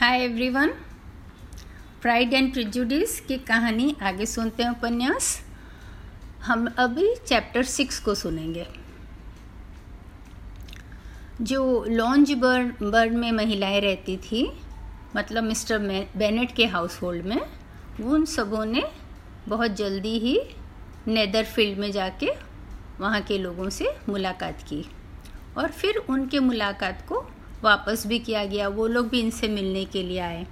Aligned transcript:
Hi 0.00 0.22
everyone 0.24 0.68
Pride 2.02 2.34
and 2.34 2.52
Prejudice 2.52 3.18
की 3.20 3.36
कहानी 3.38 3.96
आगे 4.02 4.26
सुनते 4.26 4.62
हैं 4.62 4.70
उपन्यास। 4.70 5.26
हम 6.42 6.66
अभी 6.78 7.08
चैप्टर 7.26 7.62
सिक्स 7.62 7.98
को 8.00 8.14
सुनेंगे। 8.14 8.66
जो 11.42 11.84
लॉन्ज 11.84 12.32
बर्ड 12.32 12.82
बर्ड 12.82 13.12
में 13.12 13.30
महिलाएँ 13.32 13.80
रहती 13.80 14.16
थी 14.16 14.52
मतलब 15.16 15.44
मिस्टर 15.44 15.78
बेनेट 16.16 16.54
के 16.56 16.66
हाउस 16.66 17.00
होल्ड 17.02 17.26
में, 17.26 17.40
उन 18.02 18.24
सबों 18.24 18.64
ने 18.64 18.84
बहुत 19.48 19.70
जल्दी 19.70 20.18
ही 20.18 20.40
नेदरफील्ड 21.06 21.78
में 21.78 21.90
जाके 21.92 22.30
वहाँ 23.00 23.20
के 23.20 23.38
लोगों 23.38 23.68
से 23.70 23.96
मुलाकात 24.08 24.62
की 24.62 24.84
और 25.58 25.68
फिर 25.68 25.96
उनके 25.96 26.40
मुलाकात 26.40 27.06
को 27.08 27.26
वापस 27.64 28.06
भी 28.06 28.18
किया 28.18 28.44
गया। 28.44 28.68
वो 28.68 28.86
लोग 28.86 29.08
भी 29.08 29.20
इनसे 29.20 29.48
मिलने 29.48 29.84
के 29.84 30.02
लिए 30.02 30.18
आए। 30.18 30.46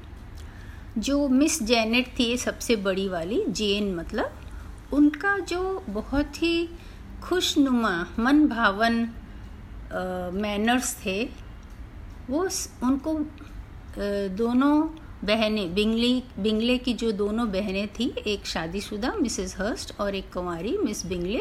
जो 0.98 1.29
मिस 1.29 1.62
जैनेट 1.62 2.08
थी, 2.18 2.36
सबसे 2.36 2.76
बड़ी 2.76 3.08
वाली, 3.08 3.43
जेन 3.48 3.94
मतलब 3.94 4.31
उनका 4.93 5.39
जो 5.39 5.84
बहुत 5.89 6.43
ही 6.43 6.68
खुशनुमा 7.22 8.07
मन 8.18 8.46
भावन 8.48 8.94
मैनर्स 10.34 10.94
थे, 11.04 11.25
वो 12.31 12.48
उनको 12.84 13.14
दोनों 14.36 14.75
बहनें, 15.25 15.75
बिंगली, 15.75 16.22
बिंगले 16.39 16.76
की 16.79 16.93
जो 16.95 17.11
दोनों 17.12 17.50
बहनें 17.50 17.89
थी, 17.89 18.12
एक 18.26 18.46
शादीशुदा, 18.46 19.12
मिसेस 19.14 19.56
हर्स्ट, 19.59 19.95
और 20.00 20.14
एक 20.14 20.32
कुंवारी, 20.32 20.76
मिस 20.79 21.04
बिंगले, 21.06 21.40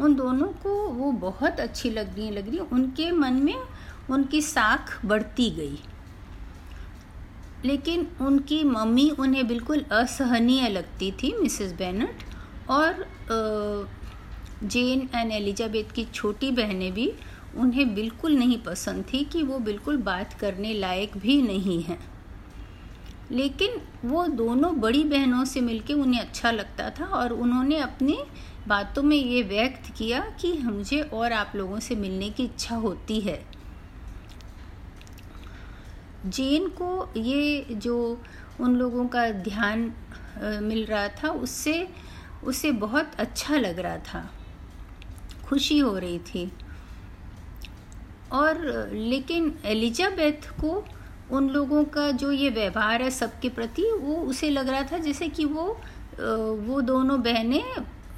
उन 0.00 0.14
दोनों 0.14 0.48
को 0.62 0.74
वो 0.88 1.12
बहुत 1.20 1.60
अच्छी 1.60 1.90
लग 1.90 2.14
रही 2.16 2.30
लग 2.30 2.48
रही। 2.48 2.58
उनके 2.58 3.10
मन 3.12 3.32
में 3.32 3.56
उनकी 4.10 4.40
साख 4.42 5.04
बढ़ती 5.06 5.50
गई। 5.50 5.78
लेकिन 7.64 8.06
उनकी 8.20 8.62
मम्मी 8.64 9.08
उन्हें 9.10 9.46
बिल्कुल 9.48 9.84
असहनीय 9.92 10.68
लगती 10.68 11.10
थी, 11.12 11.32
मिसेस 11.32 11.72
बेनट 11.72 12.24
और 12.70 13.06
जेन 14.64 15.08
एंड 15.14 15.32
एलिजाबेथ 15.32 15.94
की 15.94 16.04
छोटी 16.04 16.50
बहनें 16.50 16.92
भी 16.94 17.12
उन्हें 17.56 17.94
बिल्कुल 17.94 18.36
नहीं 18.36 18.58
पसंद 18.58 19.04
थी 19.12 19.24
कि 19.24 19.42
वो 19.42 19.58
बिल्कुल 19.58 19.96
बात 19.96 20.32
करने 20.32 20.72
लायक 20.74 21.16
भी 21.16 21.40
नहीं 21.42 21.82
हैं। 21.82 21.98
लेकिन 23.32 23.80
वो 24.04 24.26
दोनों 24.26 24.74
बड़ी 24.80 25.04
बहनों 25.04 25.44
से 25.44 25.60
मिलके 25.60 25.94
उन्हें 25.94 26.20
अच्छा 26.20 26.50
लगता 26.50 26.90
था 26.90 27.04
और 27.04 27.32
उन्होंने 27.32 27.78
अपनी 27.78 28.18
बातों 28.68 29.02
में 29.02 29.16
ये 29.16 29.42
व्यक्त 29.42 29.92
किया 29.96 30.20
कि 30.40 30.52
मुझे 30.58 31.00
और 31.00 31.32
आप 31.32 31.52
लोगों 31.56 31.78
से 31.80 31.94
मिलने 31.94 32.30
की 32.30 32.44
इच्छा 32.44 32.76
होती 32.76 33.20
है। 33.20 33.55
जेन 36.26 36.68
को 36.68 37.12
ये 37.16 37.66
जो 37.70 38.22
उन 38.60 38.76
लोगों 38.76 39.06
का 39.06 39.30
ध्यान 39.30 39.92
मिल 40.62 40.84
रहा 40.86 41.08
था, 41.08 41.28
उससे, 41.28 41.88
उसे 42.44 42.70
बहुत 42.70 43.10
अच्छा 43.18 43.56
लग 43.56 43.78
रहा 43.78 43.98
था। 43.98 44.30
खुशी 45.48 45.78
हो 45.78 45.98
रही 45.98 46.18
थी। 46.18 46.52
और, 48.32 48.88
लेकिन 48.92 49.58
एलिजाबेथ 49.64 50.50
को 50.60 50.84
उन 51.30 51.48
लोगों 51.48 51.84
का 51.84 52.10
जो 52.10 52.30
ये 52.32 52.50
व्यवहार 52.50 53.02
है 53.02 53.10
सबके 53.10 53.48
प्रति, 53.48 53.82
वो 53.82 54.16
उसे 54.16 54.50
लग 54.50 54.68
रहा 54.68 54.82
था 54.82 54.98
जैसे 54.98 55.28
कि 55.28 55.44
वो 55.44 55.80
वो 56.66 56.80
दोनों 56.80 57.20
बहनें 57.22 57.64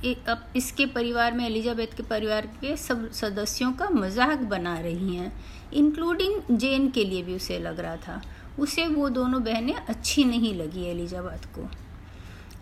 अब 0.05 0.53
इसके 0.57 0.87
परिवार 0.87 1.33
में 1.33 1.45
एलिजाबेथ 1.47 1.97
के 1.97 2.03
परिवार 2.03 2.47
के 2.61 2.77
सब 2.77 3.11
सदस्यों 3.13 3.73
का 3.73 3.89
मज़ाक 3.91 4.39
बना 4.49 4.79
रही 4.81 5.17
हैं 5.17 5.33
इंक्लूडिंग 5.73 6.59
जेन 6.59 6.89
के 6.91 7.05
लिए 7.05 7.23
भी 7.23 7.35
उसे 7.37 7.59
लग 7.59 7.81
रहा 7.81 7.97
था। 7.97 8.21
उसे 8.59 8.87
वो 8.87 9.09
दोनों 9.09 9.43
बहनें 9.45 9.75
अच्छी 9.75 10.25
नहीं 10.25 10.55
लगी 10.55 10.85
एलिजाबेथ 10.85 11.47
को। 11.55 11.69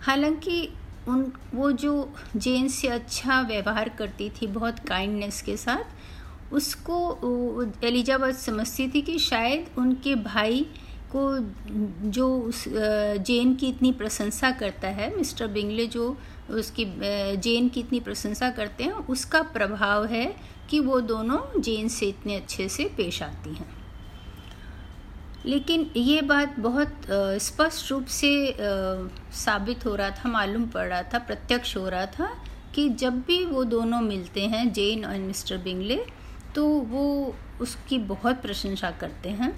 हालाँकि 0.03 0.69
उन, 1.09 1.33
वो 1.55 1.71
जो 1.73 2.13
जेन 2.37 2.69
से 2.69 2.89
अच्छा 2.89 3.41
व्यवहार 3.41 3.89
करती 3.89 4.31
थी 4.31 4.47
बहुत 4.47 4.79
काइंडनेस 4.79 5.41
के 5.43 5.57
साथ, 5.57 5.85
उसको 6.53 7.65
एलिजाबेथ 7.85 8.33
समझती 8.33 8.89
थी 8.89 9.03
कि 9.03 9.19
शायद 9.19 9.67
उनके 9.79 10.15
भाई 10.15 10.67
को 11.15 11.23
जो 12.11 12.29
उस 12.39 12.65
जेन 12.69 13.55
की 13.55 13.69
इतनी 13.69 13.93
प्रशंसा 13.93 14.51
करता 14.51 14.89
है, 14.89 15.17
मिस्टर 15.17 15.47
बिंगले 15.47 15.87
जो 15.87 16.17
उसकी 16.51 16.85
जेन 17.39 17.69
की 17.69 17.81
इतनी 17.81 18.01
प्रशंसा 18.01 18.51
करते 18.51 18.85
हैं, 18.85 18.93
उसका 18.93 19.43
प्रभाव 19.43 20.05
है 20.07 20.37
कि 20.71 20.81
वो 20.81 21.01
दोनों 21.03 21.61
जेन 21.61 21.89
से 21.89 22.07
इतने 22.07 22.37
अच्छे 22.37 22.69
से 22.69 22.85
पेश 22.97 23.23
आती 23.23 23.55
हैं। 23.55 23.75
लेकिन 25.47 25.91
ये 25.97 26.23
बात 26.23 26.59
बहुत 26.59 27.07
स्पष्ट 27.43 27.91
रूप 27.91 28.07
से 28.07 28.57
साबित 29.35 29.87
हो 29.87 29.95
रहा 29.95 30.11
था, 30.11 30.29
मालूम 30.29 30.67
पड़ 30.67 30.87
रहा 30.87 31.03
था, 31.03 31.19
प्रत्यक्ष 31.19 31.77
हो 31.77 31.89
रहा 31.89 32.07
था 32.09 32.31
कि 32.75 32.89
जब 32.91 33.21
भी 33.21 33.45
वो 33.45 33.65
दोनों 33.65 34.01
मिलते 34.01 34.47
हैं 34.47 34.73
जेन 34.73 35.05
और 35.05 35.19
मिस्टर 35.19 35.59
बिंगले 35.59 36.05
तो 36.55 36.67
वो 36.67 37.35
उसकी 37.61 37.99
बहुत 37.99 38.41
प्रशंसा 38.43 38.91
करते 38.91 39.29
हैं। 39.31 39.53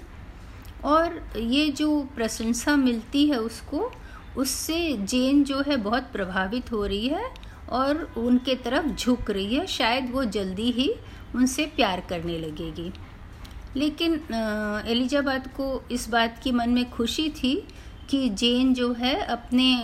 और 0.85 1.21
ये 1.37 1.69
जो 1.71 2.01
प्रशंसा 2.15 2.75
मिलती 2.75 3.25
है 3.27 3.37
उसको 3.39 3.91
उससे 4.37 4.97
जेन 5.01 5.43
जो 5.43 5.61
है 5.67 5.77
बहुत 5.77 6.03
प्रभावित 6.03 6.71
हो 6.71 6.85
रही 6.85 7.07
है 7.07 7.29
और 7.69 8.01
उनके 8.17 8.55
तरफ़ 8.55 8.87
झुक 8.87 9.29
रही 9.31 9.55
है। 9.55 9.65
शायद 9.67 10.11
वो 10.11 10.23
जल्दी 10.25 10.71
ही 10.71 10.93
उनसे 11.35 11.65
प्यार 11.65 11.99
करने 12.09 12.37
लगेगी। 12.37 12.91
लेकिन 13.75 14.13
एलिजाबाद 14.87 15.47
को 15.47 15.83
इस 15.91 16.09
बात 16.09 16.39
की 16.43 16.51
मन 16.51 16.69
में 16.69 16.89
खुशी 16.91 17.29
थी 17.29 17.67
कि 18.09 18.29
जेन 18.29 18.73
जो 18.73 18.93
है 18.93 19.13
अपने 19.25 19.75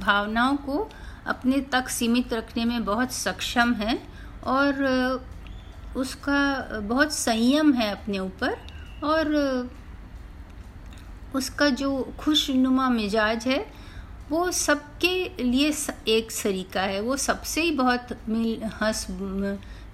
भावनाओं 0.00 0.56
को 0.56 0.88
अपने 1.26 1.60
तक 1.60 1.88
सीमित 1.88 2.32
रखने 2.32 2.64
में 2.64 2.84
बहुत 2.84 3.12
सक्षम 3.12 3.74
है 3.74 3.98
और 4.44 4.72
उसका 5.96 6.68
बहुत 6.80 7.12
संयम 7.12 7.72
है 7.72 7.90
अपने 7.90 8.18
ऊपर 8.18 8.56
और 9.04 9.26
उसका 11.34 11.68
जो 11.70 11.90
खुशनुमा 12.18 12.88
मिजाज 12.90 13.46
है, 13.46 13.64
वो 14.30 14.50
सबके 14.52 15.42
लिए 15.42 15.72
एक 16.08 16.30
सरीका 16.32 16.82
है। 16.82 17.00
वो 17.00 17.16
सबसे 17.18 17.62
ही 17.62 17.70
बहुत 17.72 18.08
मिल, 18.28 18.62
हंस 18.74 19.06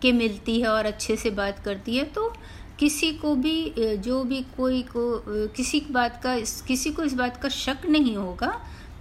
के 0.02 0.12
मिलती 0.12 0.60
है 0.60 0.68
और 0.68 0.86
अच्छे 0.86 1.16
से 1.16 1.30
बात 1.32 1.58
करती 1.58 1.96
है। 1.96 2.04
तो 2.06 2.32
किसी 2.78 3.12
को 3.12 3.34
भी, 3.34 3.72
जो 3.78 4.22
भी 4.24 4.40
कोई 4.56 4.82
को, 4.86 5.22
किसी 5.56 5.80
बात 5.90 6.20
का 6.22 6.38
किसी 6.66 6.90
को 6.90 7.02
इस 7.02 7.14
बात 7.14 7.36
का 7.42 7.48
शक 7.48 7.86
नहीं 7.88 8.16
होगा 8.16 8.48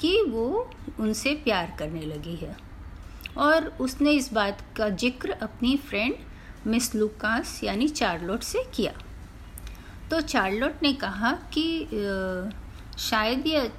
कि 0.01 0.22
वो 0.24 0.69
उनसे 1.00 1.34
प्यार 1.44 1.75
करने 1.79 2.01
लगी 2.01 2.35
है। 2.35 2.56
और 3.38 3.66
उसने 3.81 4.12
इस 4.12 4.31
बात 4.34 4.63
का 4.78 4.90
ज़िक्र 4.91 5.31
अपनी 5.41 5.75
फ्रेंड 5.79 6.16
मिस 6.68 6.94
लुकास 6.95 7.59
यानी 7.63 7.88
चार्लोट 7.90 8.44
से 8.44 8.63
किया। 8.75 8.94
तो 10.11 10.21
चार्लोट 10.23 10.83
ने 10.83 10.93
कहा 10.95 11.31
कि 11.53 11.66
शायद 12.99 13.47
ये 13.47 13.69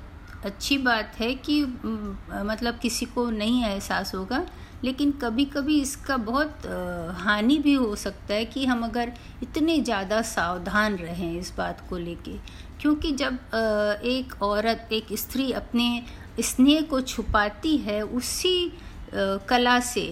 अच्छी 0.44 0.78
बात 0.78 1.12
है 1.18 1.34
कि 1.36 1.60
मतलब 1.62 2.78
किसी 2.78 3.06
को 3.06 3.28
नहीं 3.30 3.64
एहसास 3.64 4.14
होगा, 4.14 4.44
लेकिन 4.84 5.10
कभी 5.22 5.44
कभी 5.46 5.80
इसका 5.80 6.16
बहुत 6.16 6.66
हानि 7.18 7.58
भी 7.58 7.74
हो 7.74 7.94
सकता 7.96 8.34
है 8.34 8.44
कि 8.44 8.64
हम 8.66 8.82
अगर 8.84 9.12
इतने 9.42 9.78
ज़्यादा 9.80 10.20
सावधान 10.24 10.96
रहें 10.96 11.38
इस 11.38 11.52
बात 11.56 11.80
को 11.88 11.96
लेके। 11.98 12.36
क्योंकि 12.80 13.12
जब 13.12 13.38
एक 14.06 14.42
औरत, 14.42 14.88
एक 14.92 15.06
स्त्री 15.14 15.50
अपने 15.54 16.02
स्नेह 16.42 16.82
को 16.82 17.00
छुपाती 17.02 17.76
है, 17.78 18.00
उसी 18.02 18.72
कला 19.48 19.78
से 19.82 20.08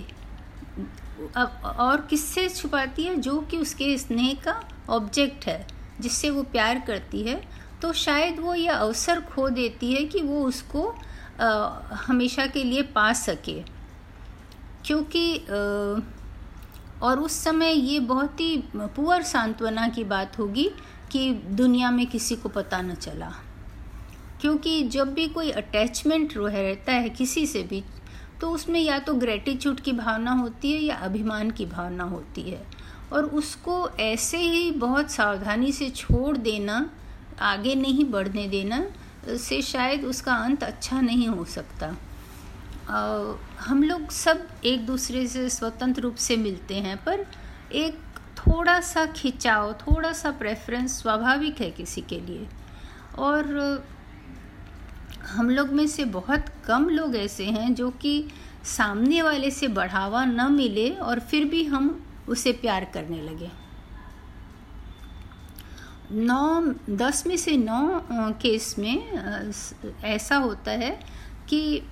और 1.36 2.06
किससे 2.10 2.48
छुपाती 2.48 3.04
है? 3.04 3.16
जो 3.16 3.40
कि 3.40 3.58
उसके 3.58 3.96
स्नेह 3.98 4.34
का 4.44 4.60
ऑब्जेक्ट 4.90 5.46
है। 5.46 5.66
जिससे 6.00 6.30
वो 6.30 6.42
प्यार 6.42 6.78
करती 6.86 7.22
है 7.22 7.40
तो 7.82 7.92
शायद 7.92 8.38
वो 8.40 8.54
ये 8.54 8.68
अवसर 8.68 9.20
खो 9.20 9.48
देती 9.50 9.92
है 9.92 10.04
कि 10.04 10.20
वो 10.20 10.42
उसको 10.44 10.88
आ, 11.40 11.46
हमेशा 12.06 12.46
के 12.46 12.64
लिए 12.64 12.82
पा 12.82 13.12
सके। 13.12 13.60
क्योंकि 14.84 15.36
आ, 15.38 16.00
और 17.02 17.20
उस 17.20 17.32
समय 17.32 17.72
ये 17.72 18.00
बहुत 18.00 18.40
ही 18.40 18.56
पुअर 18.74 19.22
सांत्वना 19.22 19.88
की 19.88 20.04
बात 20.04 20.38
होगी 20.38 20.70
कि 21.12 21.32
दुनिया 21.32 21.90
में 21.90 22.06
किसी 22.06 22.36
को 22.36 22.48
पता 22.48 22.80
न 22.82 22.94
चला। 22.94 23.32
क्योंकि 24.40 24.82
जब 24.88 25.12
भी 25.14 25.26
कोई 25.28 25.50
अटैचमेंट 25.50 26.36
रह 26.36 26.60
रहता 26.60 26.92
है 26.92 27.10
किसी 27.10 27.46
से 27.46 27.62
भी 27.62 27.82
तो 28.40 28.50
उसमें 28.50 28.80
या 28.80 28.98
तो 28.98 29.14
ग्रेटिट्यूड 29.14 29.80
की 29.80 29.92
भावना 29.92 30.32
होती 30.32 30.72
है 30.72 30.78
या 30.78 30.96
अभिमान 30.96 31.50
की 31.50 31.66
भावना 31.66 32.04
होती 32.04 32.42
है। 32.42 32.62
और 33.14 33.24
उसको 33.24 33.88
ऐसे 34.00 34.38
ही 34.38 34.70
बहुत 34.70 35.10
सावधानी 35.10 35.72
से 35.72 35.90
छोड़ 35.90 36.36
देना 36.36 36.90
आगे 37.40 37.74
नहीं 37.74 38.04
बढ़ने 38.04 38.46
देना 38.48 38.84
से 39.38 39.60
शायद 39.62 40.04
उसका 40.04 40.34
अंत 40.34 40.64
अच्छा 40.64 41.00
नहीं 41.00 41.28
हो 41.28 41.44
सकता। 41.44 41.86
आ, 42.88 43.34
हम 43.60 43.82
लोग 43.82 44.10
सब 44.10 44.46
एक 44.64 44.86
दूसरे 44.86 45.26
से 45.26 45.48
स्वतंत्र 45.48 46.02
रूप 46.02 46.16
से 46.16 46.36
मिलते 46.36 46.74
हैं 46.74 46.96
पर 47.04 47.26
एक 47.72 47.98
थोड़ा 48.38 48.80
सा 48.80 49.06
खिंचाव 49.06 49.72
थोड़ा 49.72 50.12
सा 50.12 50.30
प्रेफरेंस 50.30 51.00
स्वाभाविक 51.02 51.60
है 51.60 51.70
किसी 51.70 52.00
के 52.00 52.20
लिए। 52.20 52.46
और 53.18 53.84
हम 55.26 55.50
लोग 55.50 55.68
में 55.68 55.86
से 55.86 56.04
बहुत 56.04 56.46
कम 56.64 56.88
लोग 56.88 57.16
ऐसे 57.16 57.44
हैं 57.44 57.74
जो 57.74 57.90
कि 57.90 58.24
सामने 58.64 59.22
वाले 59.22 59.50
से 59.50 59.68
बढ़ावा 59.68 60.24
न 60.24 60.52
मिले 60.52 60.90
और 60.90 61.20
फिर 61.20 61.44
भी 61.44 61.64
हम 61.64 62.04
उसे 62.28 62.52
प्यार 62.54 62.84
करने 62.94 63.20
लगे। 63.22 63.50
नौ, 66.12 66.60
दस 66.90 67.26
में 67.26 67.36
से 67.36 67.56
नौ 67.56 68.30
केस 68.42 68.74
में 68.78 69.52
ऐसा 70.04 70.36
होता 70.38 70.70
है 70.72 70.90
कि 71.48 71.82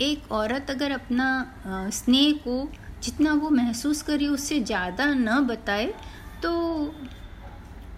एक 0.00 0.32
औरत 0.32 0.70
अगर 0.70 0.92
अपना 0.92 1.90
स्नेह 1.92 2.32
को 2.44 2.68
जितना 3.02 3.32
वो 3.34 3.50
महसूस 3.50 4.02
करे, 4.02 4.26
उससे 4.28 4.60
ज़्यादा 4.60 5.06
न 5.06 5.40
बताए 5.46 5.92
तो 6.42 6.50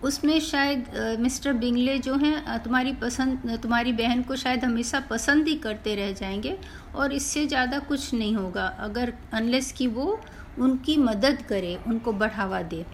उसमें 0.02 0.38
शायद 0.40 0.86
मिस्टर 1.20 1.52
बिंगले 1.52 1.98
जो 1.98 2.14
हैं 2.16 2.58
तुम्हारी 2.58 2.92
पसंद, 2.92 3.58
तुम्हारी 3.62 3.92
बहन 3.92 4.22
को 4.22 4.36
शायद 4.36 4.64
हमेशा 4.64 5.00
पसंद 5.00 5.48
ही 5.48 5.54
करते 5.58 5.94
रह 5.94 6.12
जाएँगे 6.12 6.56
और 6.94 7.12
इससे 7.12 7.46
ज़्यादा 7.46 7.78
कुछ 7.78 8.12
नहीं 8.14 8.34
होगा। 8.36 8.66
अगर 8.80 9.12
अनलेस 9.32 9.72
कि 9.72 9.86
वो 9.88 10.20
उनकी 10.60 10.96
मदद 10.96 11.42
करे, 11.48 11.78
उनको 11.86 12.12
बढ़ावा 12.12 12.62
दे। 12.62 12.84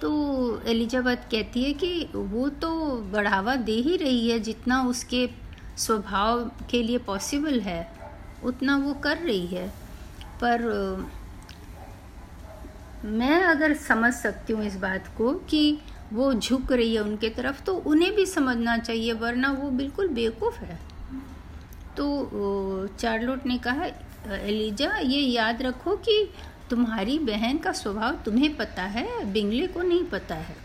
तो 0.00 0.10
एलिजाबेथ 0.66 1.30
कहती 1.30 1.62
है 1.64 1.72
कि 1.74 2.08
वो 2.14 2.48
तो 2.48 2.70
बढ़ावा 3.12 3.54
दे 3.56 3.72
ही 3.72 3.96
रही 3.96 4.28
है, 4.30 4.38
जितना 4.40 4.82
उसके 4.84 5.28
स्वभाव 5.76 6.44
के 6.70 6.82
लिए 6.82 6.98
पॉसिबल 6.98 7.60
है, 7.60 7.86
उतना 8.44 8.76
वो 8.76 8.94
कर 8.94 9.16
रही 9.16 9.46
है। 9.46 9.68
पर, 10.42 10.62
मैं 13.04 13.42
अगर 13.42 13.74
समझ 13.76 14.12
सकती 14.14 14.52
हूँ 14.52 14.64
इस 14.64 14.76
बात 14.76 15.06
को 15.18 15.32
कि 15.50 15.78
वो 16.12 16.32
झुक 16.34 16.72
रही 16.72 16.94
है 16.94 17.00
उनके 17.00 17.28
तरफ़ 17.30 17.62
तो 17.64 17.74
उन्हें 17.74 18.14
भी 18.14 18.26
समझना 18.26 18.76
चाहिए, 18.78 19.12
वरना 19.12 19.50
वो 19.52 19.70
बिल्कुल 19.70 20.08
बेवकूफ़ 20.08 20.58
है। 20.60 20.78
तो 21.96 22.86
चार्लोट 22.98 23.46
ने 23.46 23.58
कहा, 23.58 23.86
एलिजा, 24.32 24.96
ये 24.96 25.20
याद 25.20 25.62
रखो 25.62 25.96
कि 25.98 26.28
तुम्हारी 26.72 27.18
बहन 27.20 27.58
का 27.58 27.72
स्वभाव 27.74 28.14
तुम्हें 28.24 28.56
पता 28.56 28.82
है, 28.84 29.32
बिंगले 29.32 29.66
को 29.68 29.82
नहीं 29.82 30.04
पता 30.06 30.34
है। 30.36 30.56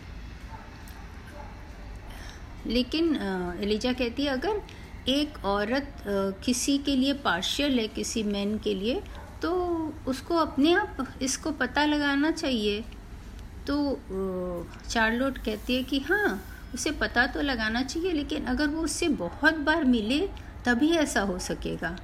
लेकिन 2.66 3.16
एलिजा 3.62 3.92
कहती 3.92 4.24
है, 4.24 4.30
अगर 4.30 5.10
एक 5.10 5.44
औरत 5.46 6.02
किसी 6.44 6.78
के 6.78 6.96
लिए 6.96 7.12
पार्शियल 7.20 7.78
है, 7.78 7.86
किसी 7.90 8.22
मैन 8.24 8.56
के 8.58 8.74
लिए 8.74 9.00
तो 9.42 9.52
उसको 10.08 10.36
अपने 10.36 10.72
आप, 10.74 11.06
इसको 11.22 11.50
पता 11.52 11.84
लगाना 11.84 12.30
चाहिए। 12.32 12.80
तो 13.66 13.76
चार्लोट 14.88 15.38
कहती 15.38 15.76
है 15.76 15.82
कि 15.82 15.98
हाँ 16.00 16.40
उसे 16.74 16.90
पता 17.00 17.26
तो 17.26 17.42
लगाना 17.42 17.82
चाहिए, 17.82 18.12
लेकिन 18.12 18.44
अगर 18.46 18.68
वो 18.68 18.82
उससे 18.82 19.08
बहुत 19.18 19.58
बार 19.60 19.84
मिले, 19.86 20.18
तभी 20.64 20.90
ऐसा 20.96 21.20
हो 21.22 21.38
सकेगा। 21.40 21.96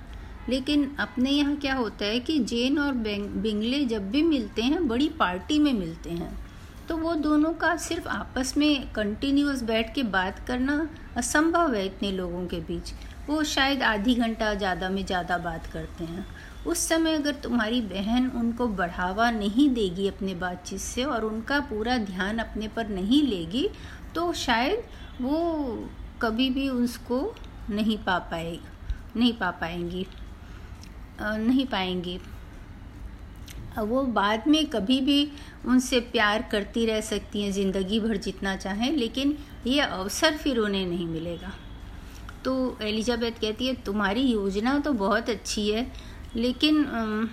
लेकिन 0.49 0.91
अपने 1.01 1.31
यहाँ 1.31 1.57
क्या 1.57 1.75
होता 1.75 2.05
है 2.05 2.21
कि 2.21 2.39
जेन 2.41 2.79
और 2.79 2.93
बिंगले 2.95 3.85
जब 3.87 4.11
भी 4.11 4.23
मिलते 4.25 4.63
हैं, 4.63 4.87
बड़ी 4.89 5.09
पार्टी 5.19 5.59
में 5.59 5.73
मिलते 5.73 6.11
हैं। 6.11 6.33
तो 6.89 6.97
वो 6.97 7.15
दोनों 7.17 7.53
का 7.55 7.77
सिर्फ़ 7.79 8.09
आपस 8.09 8.57
में 8.57 8.93
कंटिन्यूस 8.93 9.63
बैठ 9.63 9.95
के 9.95 10.03
बात 10.05 10.39
करना 10.49 10.89
असंभव 11.17 11.75
है 11.75 11.85
इतने 11.87 12.11
लोगों 12.13 12.47
के 12.47 12.61
बीच। 12.63 12.93
वो 13.29 13.43
शायद 13.45 13.83
आधी 13.83 14.15
घंटा 14.15 14.53
ज़्यादा 14.55 14.89
में 14.89 15.05
ज़्यादा 15.07 15.39
बात 15.41 15.67
करते 15.67 16.05
हैं। 16.05 16.27
उस 16.67 16.87
समय 16.89 17.15
अगर 17.15 17.35
तुम्हारी 17.43 17.81
बहन 17.83 18.27
उनको 18.37 18.67
बढ़ावा 18.71 19.31
नहीं 19.31 19.69
देगी 19.75 20.09
अपने 20.09 20.35
बातचीत 20.35 20.81
से 20.81 21.05
और 21.05 21.25
उनका 21.25 21.61
पूरा 21.63 21.97
ध्यान 22.01 22.39
अपने 22.39 22.69
पर 22.69 22.89
नहीं 22.89 23.23
लेगी 23.23 23.69
तो 24.15 24.33
शायद 24.35 24.83
वो 25.21 25.39
कभी 26.23 26.49
भी 26.51 26.69
उसको 26.69 27.21
नहीं 27.71 27.97
पा 27.99 28.19
पाए, 28.21 28.59
नहीं 29.17 29.33
पा 29.33 29.51
पाएँगी। 29.53 30.07
नहीं 31.21 31.67
पाएँगी। 31.67 32.19
वो 33.81 34.03
बाद 34.15 34.47
में 34.49 34.65
कभी 34.71 35.01
भी 35.01 35.31
उनसे 35.67 36.01
प्यार 36.03 36.43
करती 36.51 36.85
रह 36.87 37.01
सकती 37.03 37.43
हैं 37.43 37.53
ज़िंदगी 37.53 38.01
भर 38.01 38.17
जितना 38.19 38.57
चाहें, 38.57 38.91
लेकिन 38.93 39.37
ये 39.67 39.81
अवसर 39.81 40.37
फिर 40.37 40.59
उन्हें 40.59 40.87
नहीं 40.87 41.07
मिलेगा। 41.07 41.53
तो 42.45 42.77
एलिजाबेथ 42.83 43.41
कहती 43.41 43.67
है, 43.67 43.75
तुम्हारी 43.77 44.23
योजना 44.23 44.79
तो 44.79 44.93
बहुत 44.95 45.31
अच्छी 45.31 45.69
है, 45.71 45.87
लेकिन 46.37 47.29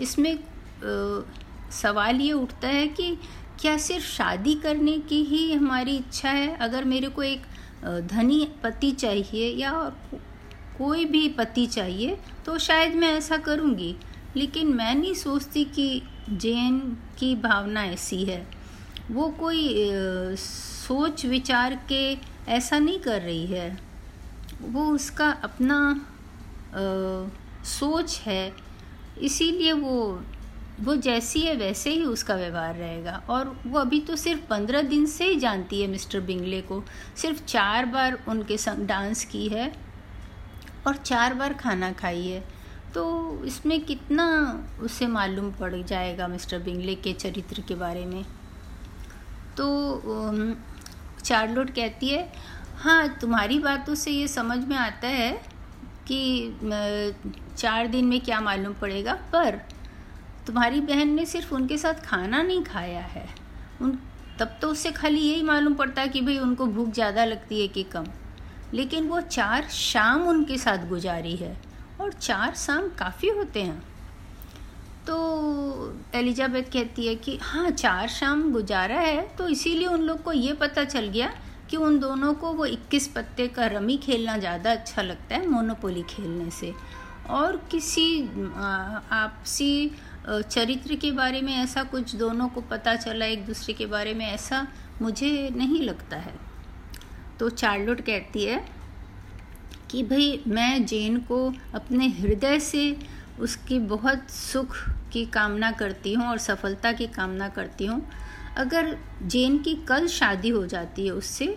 इसमें 0.00 0.38
सवाल 1.72 2.20
ये 2.20 2.32
उठता 2.32 2.68
है 2.68 2.86
कि 2.88 3.16
क्या 3.60 3.76
सिर्फ़ 3.78 4.06
शादी 4.06 4.54
करने 4.54 4.98
की 5.00 5.22
ही 5.24 5.52
हमारी 5.52 5.96
इच्छा 5.96 6.30
है? 6.30 6.56
अगर 6.56 6.84
मेरे 6.84 7.08
को 7.08 7.22
एक 7.22 7.42
धनी 8.06 8.46
पति 8.62 8.90
चाहिए 8.92 9.48
या 9.56 9.72
कोई 10.80 11.04
भी 11.04 11.28
पति 11.28 11.66
चाहिए 11.66 12.18
तो 12.46 12.58
शायद 12.58 12.94
मैं 12.94 13.12
ऐसा 13.14 13.36
करूँगी। 13.36 13.96
लेकिन 14.36 14.68
मैं 14.68 14.94
नहीं 14.94 15.14
सोचती 15.14 15.64
कि 15.64 16.02
जैन 16.30 16.78
की 17.18 17.34
भावना 17.36 17.84
ऐसी 17.84 18.24
है। 18.24 18.46
वो 19.10 19.28
कोई 19.30 19.90
सोच 20.36 21.26
विचार 21.26 21.74
के 21.92 22.02
ऐसा 22.48 22.78
नहीं 22.78 22.98
कर 22.98 23.22
रही 23.22 23.46
है। 23.46 23.78
वो 24.62 24.84
उसका 24.86 25.30
अपना 25.44 26.06
आ, 26.70 26.80
सोच 27.64 28.18
है। 28.18 28.52
इसीलिए 29.22 29.72
वो 29.72 30.22
वो 30.80 30.96
जैसी 30.96 31.40
है 31.40 31.54
वैसे 31.56 31.90
ही 31.90 32.04
उसका 32.04 32.34
व्यवहार 32.34 32.74
रहेगा। 32.74 33.22
और 33.30 33.60
वो 33.66 33.78
अभी 33.78 34.00
तो 34.00 34.16
सिर्फ़ 34.16 34.40
पंद्रह 34.40 34.82
दिन 34.82 35.06
से 35.06 35.24
ही 35.24 35.36
जानती 35.36 35.80
है 35.82 35.88
मिस्टर 35.88 36.20
बिंगले 36.20 36.60
को। 36.60 36.82
सिर्फ़ 37.16 37.44
चार 37.44 37.86
बार 37.86 38.18
उनके 38.28 38.58
संग 38.58 38.86
डांस 38.86 39.24
की 39.24 39.48
है। 39.48 39.89
और 40.86 40.96
चार 40.96 41.34
बार 41.34 41.52
खाना 41.54 41.92
है 42.02 42.40
तो 42.94 43.02
इसमें 43.44 43.80
कितना 43.80 44.26
उसे 44.82 45.06
मालूम 45.06 45.50
पड़ 45.52 45.74
जाएगा 45.74 46.28
मिस्टर 46.28 46.58
बिंगले 46.58 46.94
के 46.96 47.12
चरित्र 47.14 47.62
के 47.68 47.74
बारे 47.74 48.04
में? 48.06 48.24
तो 49.56 50.56
चार्लोट 51.24 51.70
कहती 51.70 52.08
है 52.08 52.32
हाँ 52.78 53.08
तुम्हारी 53.20 53.58
बातों 53.58 53.94
से 53.94 54.10
ये 54.10 54.28
समझ 54.28 54.58
में 54.64 54.76
आता 54.76 55.08
है 55.08 55.32
कि 56.06 56.58
चार 57.56 57.86
दिन 57.86 58.04
में 58.04 58.20
क्या 58.20 58.40
मालूम 58.40 58.72
पड़ेगा, 58.72 59.12
पर 59.12 59.60
तुम्हारी 60.46 60.80
बहन 60.82 61.08
ने 61.08 61.26
सिर्फ़ 61.26 61.54
उनके 61.54 61.78
साथ 61.78 61.94
खाना 62.04 62.42
नहीं 62.42 62.62
खाया 62.64 63.00
है। 63.02 63.26
उन, 63.82 63.98
तब 64.38 64.56
तो 64.62 64.68
उससे 64.68 64.90
खाली 64.92 65.20
यही 65.20 65.42
मालूम 65.42 65.74
पड़ता 65.74 66.02
है 66.02 66.08
कि 66.08 66.20
भाई 66.20 66.38
उनको 66.38 66.66
भूख 66.68 66.88
ज़्यादा 66.90 67.24
लगती 67.24 67.60
है 67.60 67.68
कि 67.68 67.82
कम। 67.92 68.06
लेकिन 68.74 69.08
वो 69.08 69.20
चार 69.20 69.68
शाम 69.70 70.28
उनके 70.28 70.58
साथ 70.58 70.88
गुजारी 70.88 71.36
है 71.36 71.56
और 72.00 72.12
चार 72.12 72.54
शाम 72.56 72.88
काफ़ी 72.98 73.28
होते 73.28 73.62
हैं। 73.62 73.82
तो 75.06 75.16
एलिजाबेथ 76.14 76.64
कहती 76.72 77.06
है 77.06 77.14
कि 77.16 77.38
हाँ 77.42 77.70
चार 77.70 78.08
शाम 78.08 78.50
गुजारा 78.52 78.98
है 79.00 79.22
तो 79.36 79.48
इसीलिए 79.48 79.86
उन 79.86 80.02
लोग 80.02 80.22
को 80.22 80.32
ये 80.32 80.52
पता 80.54 80.84
चल 80.84 81.08
गया 81.08 81.32
कि 81.70 81.76
उन 81.76 81.98
दोनों 81.98 82.32
को 82.34 82.52
वो 82.52 82.66
21 82.66 83.06
पत्ते 83.06 83.46
का 83.48 83.66
रमी 83.68 83.96
खेलना 83.96 84.36
ज़्यादा 84.38 84.72
अच्छा 84.72 85.02
लगता 85.02 85.36
है 85.36 85.46
मोनोपोली 85.48 86.02
खेलने 86.10 86.50
से। 86.50 86.72
और 87.30 87.56
किसी 87.70 88.22
आपसी 89.12 89.90
चरित्र 90.26 90.94
के 90.94 91.10
बारे 91.12 91.40
में 91.40 91.52
ऐसा 91.54 91.82
कुछ 91.84 92.14
दोनों 92.16 92.48
को 92.48 92.60
पता 92.60 92.94
चला, 92.96 93.26
एक 93.26 93.44
दूसरे 93.46 93.74
के 93.74 93.86
बारे 93.86 94.14
में 94.14 94.26
ऐसा 94.26 94.66
मुझे 95.02 95.50
नहीं 95.56 95.82
लगता 95.82 96.16
है। 96.16 96.34
तो 97.40 97.48
चार्लोट 97.48 98.00
कहती 98.00 98.44
है 98.44 98.64
कि 99.90 100.02
भाई 100.02 100.42
मैं 100.46 100.86
जेन 100.86 101.16
को 101.18 101.52
अपने 101.74 102.08
हृदय 102.08 102.58
से 102.60 102.96
उसकी 103.40 103.78
बहुत 103.78 104.30
सुख 104.30 104.76
की 105.12 105.24
कामना 105.26 105.70
करती 105.72 106.12
हूँ 106.14 106.26
और 106.26 106.38
सफलता 106.38 106.92
की 106.92 107.06
कामना 107.06 107.48
करती 107.48 107.86
हूँ। 107.86 108.02
अगर 108.56 108.96
जेन 109.24 109.58
की 109.58 109.74
कल 109.88 110.06
शादी 110.08 110.48
हो 110.48 110.66
जाती 110.66 111.06
है 111.06 111.12
उससे 111.12 111.56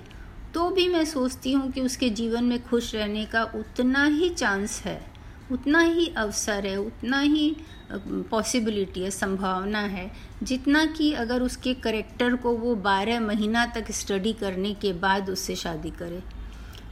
तो 0.53 0.69
भी 0.69 0.87
मैं 0.87 1.05
सोचती 1.05 1.51
हूँ 1.53 1.71
कि 1.71 1.81
उसके 1.81 2.09
जीवन 2.09 2.43
में 2.43 2.63
खुश 2.63 2.93
रहने 2.95 3.25
का 3.25 3.43
उतना 3.55 4.05
ही 4.05 4.29
चांस 4.29 4.81
है। 4.85 5.12
उतना 5.51 5.79
ही 5.79 6.07
अवसर 6.17 6.65
है, 6.65 6.77
उतना 6.77 7.19
ही 7.19 7.55
पॉसिबिलिटी 7.91 9.01
है, 9.01 9.09
संभावना 9.11 9.79
है, 9.79 10.11
जितना 10.43 10.85
कि 10.85 11.13
अगर 11.13 11.41
उसके 11.41 11.73
करेक्टर 11.73 12.35
को 12.35 12.55
वो 12.57 12.75
बारह 12.75 13.19
महीना 13.19 13.65
तक 13.65 13.91
स्टडी 13.91 14.33
करने 14.33 14.73
के 14.73 14.93
बाद 14.93 15.29
उससे 15.29 15.55
शादी 15.55 15.89
करे। 15.89 16.21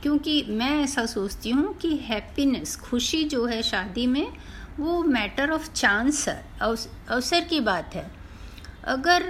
क्योंकि 0.02 0.44
मैं 0.50 0.72
ऐसा 0.84 1.06
सोचती 1.06 1.50
हूँ 1.50 1.74
कि 1.74 1.96
हैप्पीनेस 1.96 2.76
खुशी 2.76 3.24
जो 3.24 3.46
है 3.46 3.62
शादी 3.64 4.08
में, 4.08 4.28
वो 4.80 5.04
मैटर 5.04 5.52
ऑफ़ 5.52 5.72
चांस 5.74 6.28
है 6.30 6.44
अवसर 6.62 7.44
की 7.44 7.60
बात 7.60 7.96
है। 7.96 8.12
अगर 8.86 9.24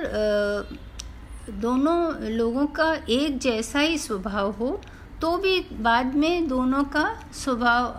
दोनों 1.50 2.30
लोगों 2.32 2.66
का 2.68 2.94
एक 3.10 3.38
जैसा 3.38 3.80
ही 3.80 3.98
स्वभाव 3.98 4.52
हो 4.52 4.82
तो 5.22 5.36
भी 5.38 5.60
बाद 5.82 6.16
में 6.16 6.48
दोनों 6.48 6.84
का 6.84 7.04
स्वभाव 7.34 7.94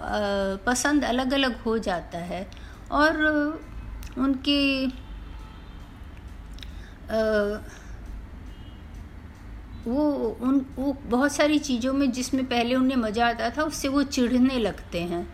पसंद 0.67 1.05
अलग 1.05 1.33
अलग 1.33 1.61
हो 1.63 1.77
जाता 1.79 2.19
है। 2.19 2.47
और 2.93 3.23
उनके 4.19 4.87
वो, 9.87 10.03
उन, 10.43 10.65
वो 10.77 10.97
बहुत 11.07 11.33
सारी 11.33 11.59
चीज़ों 11.59 11.93
में 11.93 12.11
जिसमें 12.13 12.45
पहले 12.47 12.75
उन्हें 12.75 12.97
मज़ा 12.97 13.29
आता 13.29 13.51
था, 13.51 13.63
उससे 13.63 13.89
वो 13.89 14.03
चिढ़ने 14.03 14.59
लगते 14.59 15.01
हैं। 15.03 15.27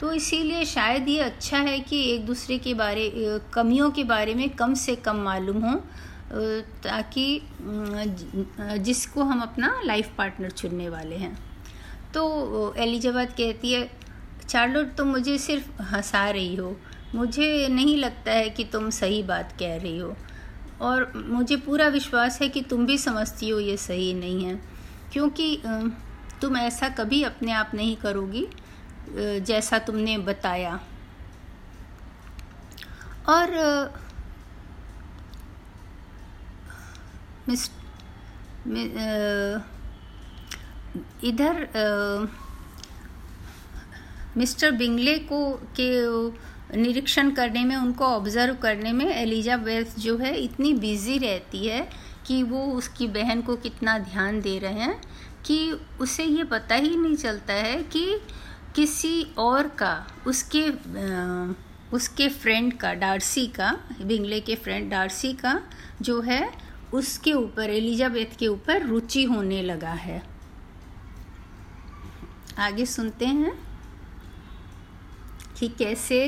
तो 0.00 0.12
इसीलिए 0.12 0.64
शायद 0.64 1.08
ये 1.08 1.18
अच्छा 1.20 1.58
है 1.58 1.78
कि 1.80 2.02
एक 2.12 2.24
दूसरे 2.26 2.58
के 2.58 2.74
बारे 2.74 3.10
कमियों 3.54 3.90
के 3.90 4.04
बारे 4.04 4.34
में 4.34 4.48
कम 4.50 4.74
से 4.74 4.94
कम 4.96 5.16
मालूम 5.16 5.64
हो। 5.64 5.80
ताकि 6.34 7.40
जिसको 8.78 9.22
हम 9.22 9.40
अपना 9.40 9.80
लाइफ 9.84 10.14
पार्टनर 10.18 10.50
चुनने 10.50 10.88
वाले 10.88 11.16
हैं। 11.16 11.36
तो 12.14 12.74
एलिजाबेथ 12.78 13.36
कहती 13.36 13.72
है 13.72 13.90
चार्लोट 14.48 14.94
तुम 14.94 15.08
मुझे 15.08 15.36
सिर्फ़ 15.38 15.82
हंसा 15.84 16.28
रही 16.30 16.54
हो। 16.56 16.76
मुझे 17.14 17.68
नहीं 17.68 17.96
लगता 17.96 18.32
है 18.32 18.48
कि 18.50 18.64
तुम 18.64 18.88
सही 18.90 19.22
बात 19.22 19.52
कह 19.58 19.76
रही 19.76 19.98
हो। 19.98 20.14
और 20.80 21.12
मुझे 21.16 21.56
पूरा 21.56 21.88
विश्वास 21.88 22.40
है 22.42 22.48
कि 22.48 22.60
तुम 22.62 22.86
भी 22.86 22.96
समझती 22.98 23.48
हो 23.48 23.58
ये 23.60 23.76
सही 23.76 24.12
नहीं 24.14 24.44
है। 24.44 24.60
क्योंकि 25.12 25.62
तुम 26.40 26.56
ऐसा 26.56 26.88
कभी 26.88 27.22
अपने 27.22 27.52
आप 27.52 27.70
नहीं 27.74 27.96
करोगी 27.96 28.46
जैसा 29.40 29.78
तुमने 29.78 30.16
बताया। 30.20 30.80
और 33.28 33.50
मिस 37.48 37.70
इधर 41.24 41.68
मिस्टर 44.36 44.70
बिंगले 44.70 45.18
को, 45.18 45.38
के, 45.80 46.80
निरीक्षण 46.82 47.30
करने 47.30 47.64
में, 47.64 47.74
उनको 47.76 48.04
ऑब्ज़र्व 48.04 48.54
करने 48.54 48.92
में 48.92 49.06
एलिजाबेथ 49.06 49.98
जो 49.98 50.16
है, 50.18 50.34
इतनी 50.36 50.72
बिज़ी 50.74 51.18
रहती 51.18 51.66
है 51.66 51.88
कि 52.26 52.42
वो 52.42 52.64
उसकी 52.72 53.06
बहन 53.08 53.42
को 53.42 53.56
कितना 53.56 53.98
ध्यान 53.98 54.40
दे 54.40 54.58
रहे 54.58 54.72
हैं 54.72 55.00
कि 55.46 55.58
उसे 56.00 56.24
ये 56.24 56.44
पता 56.44 56.74
ही 56.74 56.96
नहीं 56.96 57.16
चलता 57.16 57.54
है 57.54 57.82
कि 57.82 58.04
किसी 58.76 59.22
और 59.38 59.68
का, 59.78 59.94
उसके 60.26 60.68
उसके 61.92 62.28
फ्रेंड 62.28 62.72
का 62.72 62.92
डार्सी 62.94 63.46
का, 63.46 63.70
बिंगले 64.02 64.40
के 64.40 64.54
फ्रेंड 64.54 64.90
डार्सी 64.90 65.32
का, 65.32 65.60
जो 66.02 66.20
है 66.20 66.42
उसके 66.92 67.32
ऊपर, 67.32 67.70
एलिजाबेथ 67.70 68.38
के 68.38 68.46
ऊपर 68.48 68.86
रुचि 68.86 69.24
होने 69.24 69.62
लगा 69.62 69.92
है। 69.92 70.22
आगे 72.58 72.86
सुनते 72.86 73.26
हैं 73.26 73.52
कि 75.58 75.68
कैसे 75.68 76.18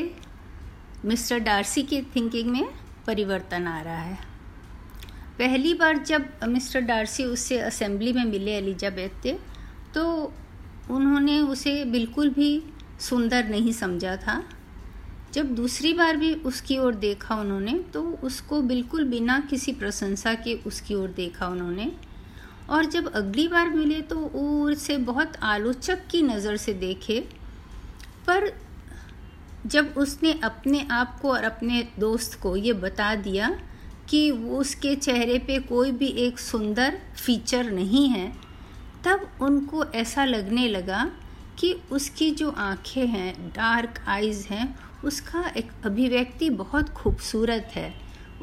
मिस्टर 1.04 1.38
डार्सी 1.38 1.83
की 1.83 2.00
थिंकिंग 2.16 2.50
में 2.50 2.64
परिवर्तन 3.06 3.66
आ 3.66 3.80
रहा 3.83 4.00
है। 4.00 4.18
पहली 5.38 5.75
बार 5.75 5.99
जब 5.99 6.28
मिस्टर 6.44 6.80
डार्सी 6.80 7.25
उससे 7.25 7.59
असेंबली 7.59 8.12
में 8.12 8.25
मिले 8.25 8.56
एलिजाबेथ 8.56 9.25
थे 9.25 9.33
तो 9.94 10.33
उन्होंने 10.90 11.38
उसे 11.40 11.85
बिल्कुल 11.85 12.28
भी 12.30 12.50
सुंदर 13.00 13.49
नहीं 13.49 13.73
समझा 13.73 14.16
था। 14.16 14.42
जब 15.34 15.54
दूसरी 15.54 15.92
बार 15.92 16.16
भी 16.16 16.32
उसकी 16.44 16.76
ओर 16.78 16.94
देखा 16.94 17.34
उन्होंने 17.34 17.72
तो 17.94 18.02
उसको 18.24 18.60
बिल्कुल 18.62 19.04
बिना 19.04 19.38
किसी 19.40 19.72
प्रशंसा 19.72 20.34
के 20.34 20.54
उसकी 20.66 20.94
ओर 20.94 21.08
देखा 21.08 21.46
उन्होंने। 21.48 21.90
और 22.70 22.84
जब 22.84 23.12
अगली 23.12 23.46
बार 23.48 23.70
मिले 23.70 24.00
तो 24.02 24.16
उसे 24.16 24.96
बहुत 24.98 25.36
आलोचक 25.42 26.06
की 26.10 26.22
नज़र 26.22 26.56
से 26.56 26.72
देखे। 26.74 27.18
पर 28.26 28.52
जब 29.66 29.94
उसने 29.96 30.32
अपने 30.44 30.86
आप 30.90 31.18
को 31.22 31.32
और 31.32 31.44
अपने 31.44 31.82
दोस्त 31.98 32.38
को 32.42 32.54
ये 32.56 32.72
बता 32.72 33.14
दिया 33.14 33.48
कि 34.08 34.30
वो 34.30 34.58
उसके 34.58 34.94
चेहरे 34.96 35.38
पे 35.38 35.58
कोई 35.58 35.90
भी 35.92 36.08
एक 36.18 36.38
सुंदर 36.38 36.98
फीचर 37.16 37.70
नहीं 37.72 38.08
है, 38.08 38.32
तब 39.04 39.28
उनको 39.42 39.84
ऐसा 39.84 40.24
लगने 40.24 40.68
लगा 40.68 41.04
कि 41.58 41.72
उसकी 41.92 42.30
जो 42.30 42.50
आँखें 42.50 43.06
हैं, 43.06 43.48
डार्क 43.48 44.04
आइज़ 44.08 44.46
हैं 44.46 44.74
उसका 45.04 45.49
एक 45.56 45.70
अभिव्यक्ति 45.84 46.50
बहुत 46.50 46.88
खूबसूरत 46.88 47.70
है। 47.75 47.92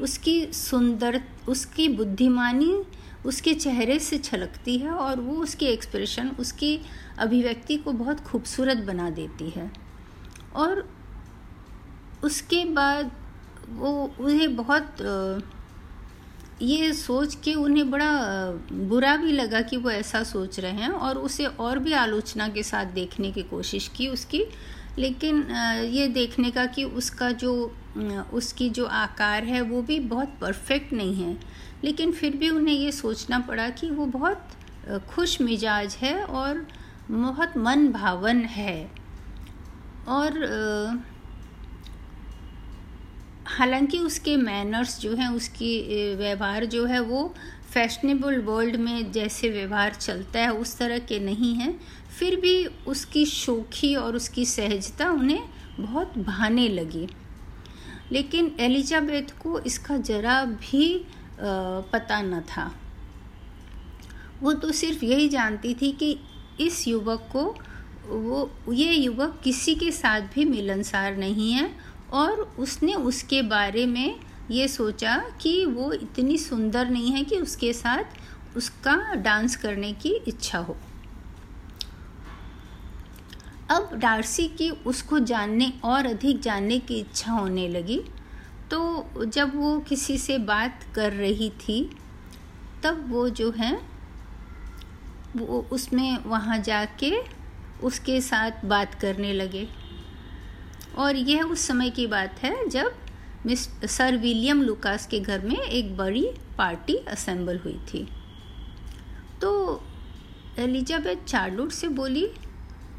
उसकी 0.00 0.52
सुंदर, 0.52 1.20
उसकी 1.48 1.88
बुद्धिमानी 1.88 2.74
उसके 3.26 3.52
चेहरे 3.54 3.98
से 3.98 4.18
छलकती 4.18 4.76
है 4.78 4.90
और 4.90 5.20
वो 5.20 5.34
उसकी 5.34 5.66
एक्सप्रेशन 5.66 6.28
उसकी 6.38 6.78
अभिव्यक्ति 7.18 7.76
को 7.76 7.92
बहुत 7.92 8.20
खूबसूरत 8.20 8.76
बना 8.76 9.10
देती 9.10 9.50
है। 9.50 9.70
और 10.56 10.88
उसके 12.24 12.64
बाद 12.64 13.10
वो 13.68 13.92
उन्हें 14.20 14.56
बहुत, 14.56 14.96
ये 16.62 16.92
सोच 16.92 17.34
के 17.34 17.54
उन्हें 17.54 17.90
बड़ा 17.90 18.10
बुरा 18.72 19.16
भी 19.16 19.32
लगा 19.32 19.60
कि 19.60 19.76
वो 19.76 19.90
ऐसा 19.90 20.22
सोच 20.22 20.58
रहे 20.60 20.72
हैं 20.72 20.88
और 20.88 21.18
उसे 21.18 21.46
और 21.46 21.78
भी 21.78 21.92
आलोचना 21.92 22.48
के 22.48 22.62
साथ 22.62 22.86
देखने 22.92 23.30
की 23.32 23.42
कोशिश 23.42 23.88
की 23.88 24.08
उसकी। 24.08 24.44
लेकिन 24.98 25.42
ये 25.90 26.06
देखने 26.08 26.50
का 26.50 26.66
कि 26.66 26.84
उसका 26.84 27.30
जो 27.32 27.52
उसकी 28.32 28.68
जो 28.70 28.84
आकार 28.86 29.44
है, 29.44 29.60
वो 29.60 29.82
भी 29.82 29.98
बहुत 30.00 30.36
परफेक्ट 30.40 30.92
नहीं 30.92 31.22
है। 31.22 31.36
लेकिन 31.84 32.12
फिर 32.12 32.36
भी 32.36 32.50
उन्हें 32.50 32.74
ये 32.74 32.92
सोचना 32.92 33.38
पड़ा 33.38 33.68
कि 33.70 33.90
वो 33.90 34.06
बहुत 34.06 34.48
खुश 35.08 35.40
मिजाज 35.40 35.94
है 35.94 36.14
और 36.24 36.66
बहुत 37.10 37.56
मन 37.56 37.88
भावन 37.88 38.40
है। 38.50 38.90
और 40.08 40.38
हालाँकि 43.48 43.98
उसके 43.98 44.36
मैनर्स 44.36 44.98
जो 45.00 45.14
हैं, 45.16 45.28
उसकी 45.28 46.14
व्यवहार 46.16 46.64
जो 46.64 46.84
है, 46.86 47.00
वो 47.00 47.34
फैशनेबल 47.72 48.38
वर्ल्ड 48.38 48.76
में 48.76 49.12
जैसे 49.12 49.48
व्यवहार 49.48 49.94
चलता 49.94 50.40
है, 50.40 50.52
उस 50.52 50.76
तरह 50.78 50.98
के 50.98 51.18
नहीं 51.18 51.54
हैं। 51.54 51.78
फिर 52.18 52.40
भी 52.40 52.66
उसकी 52.66 53.26
शोखी 53.26 53.94
और 53.94 54.16
उसकी 54.16 54.44
सहजता 54.44 55.10
उन्हें 55.10 55.42
बहुत 55.80 56.18
भाने 56.18 56.68
लगी। 56.68 57.08
लेकिन 58.12 58.56
एलिजाबेथ 58.60 59.42
को 59.42 59.58
इसका 59.58 59.96
जरा 59.96 60.44
भी 60.44 61.04
पता 61.92 62.22
न 62.22 62.40
था। 62.40 62.74
वो 64.42 64.52
तो 64.52 64.72
सिर्फ़ 64.72 65.04
यही 65.04 65.28
जानती 65.28 65.74
थी 65.74 65.92
कि 65.92 66.18
इस 66.60 66.88
युवक 66.88 67.28
को, 67.32 67.44
वो, 68.06 68.50
ये 68.72 68.92
युवक 68.92 69.40
किसी 69.44 69.74
के 69.74 69.90
साथ 69.92 70.20
भी 70.20 70.44
मिलनसार 70.44 71.16
नहीं 71.16 71.52
है 71.52 71.70
और 72.12 72.54
उसने 72.58 72.94
उसके 72.94 73.42
बारे 73.42 73.86
में 73.86 74.20
ये 74.50 74.68
सोचा 74.68 75.16
कि 75.40 75.64
वो 75.64 75.92
इतनी 75.92 76.38
सुंदर 76.38 76.88
नहीं 76.88 77.10
है 77.10 77.24
कि 77.24 77.36
उसके 77.36 77.72
साथ 77.72 78.56
उसका 78.56 79.14
डांस 79.14 79.56
करने 79.56 79.92
की 79.92 80.14
इच्छा 80.28 80.58
हो। 80.58 80.76
अब 83.72 83.90
डार्सी 83.94 84.48
की 84.48 84.70
उसको 84.70 85.18
जानने 85.18 85.72
और 85.84 86.06
अधिक 86.06 86.40
जानने 86.40 86.78
की 86.78 86.94
इच्छा 86.94 87.32
होने 87.32 87.68
लगी। 87.68 88.00
तो 88.70 89.24
जब 89.24 89.56
वो 89.56 89.78
किसी 89.80 90.18
से 90.18 90.38
बात 90.38 90.84
कर 90.94 91.12
रही 91.12 91.50
थी, 91.50 91.90
तब 92.82 93.04
वो 93.08 93.28
जो 93.28 93.50
है, 93.50 93.80
वो 95.36 95.68
उसमें 95.72 96.18
वहाँ 96.26 96.58
जाके 96.58 97.12
उसके 97.82 98.20
साथ 98.20 98.64
बात 98.64 98.94
करने 98.94 99.32
लगे। 99.32 99.68
और 100.98 101.16
यह 101.16 101.42
उस 101.42 101.60
समय 101.60 101.90
की 101.90 102.06
बात 102.06 102.42
है 102.42 102.68
जब 102.68 102.94
मिस, 103.46 103.68
सर 103.84 104.16
विलियम 104.16 104.62
लुकास 104.62 105.06
के 105.06 105.20
घर 105.20 105.40
में 105.40 105.56
एक 105.56 105.96
बड़ी 105.96 106.26
पार्टी 106.58 106.96
असेंबल 106.96 107.58
हुई 107.58 107.80
थी। 107.94 108.08
तो 109.40 109.82
एलिजाबेथ 110.58 111.24
चार्लोट 111.26 111.72
से 111.72 111.88
बोली 111.88 112.28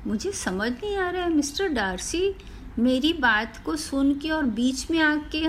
मुझे 0.08 0.32
समझ 0.32 0.72
नहीं 0.72 0.96
आ 0.98 1.10
रहा 1.10 1.24
है, 1.24 1.30
मिस्टर 1.30 1.68
डार्सी। 1.68 2.36
मेरी 2.80 3.12
बात 3.14 3.58
को 3.66 3.76
सुन 3.76 4.14
के 4.20 4.30
और 4.30 4.44
बीच 4.52 4.90
में 4.92 5.00
आके 5.00 5.42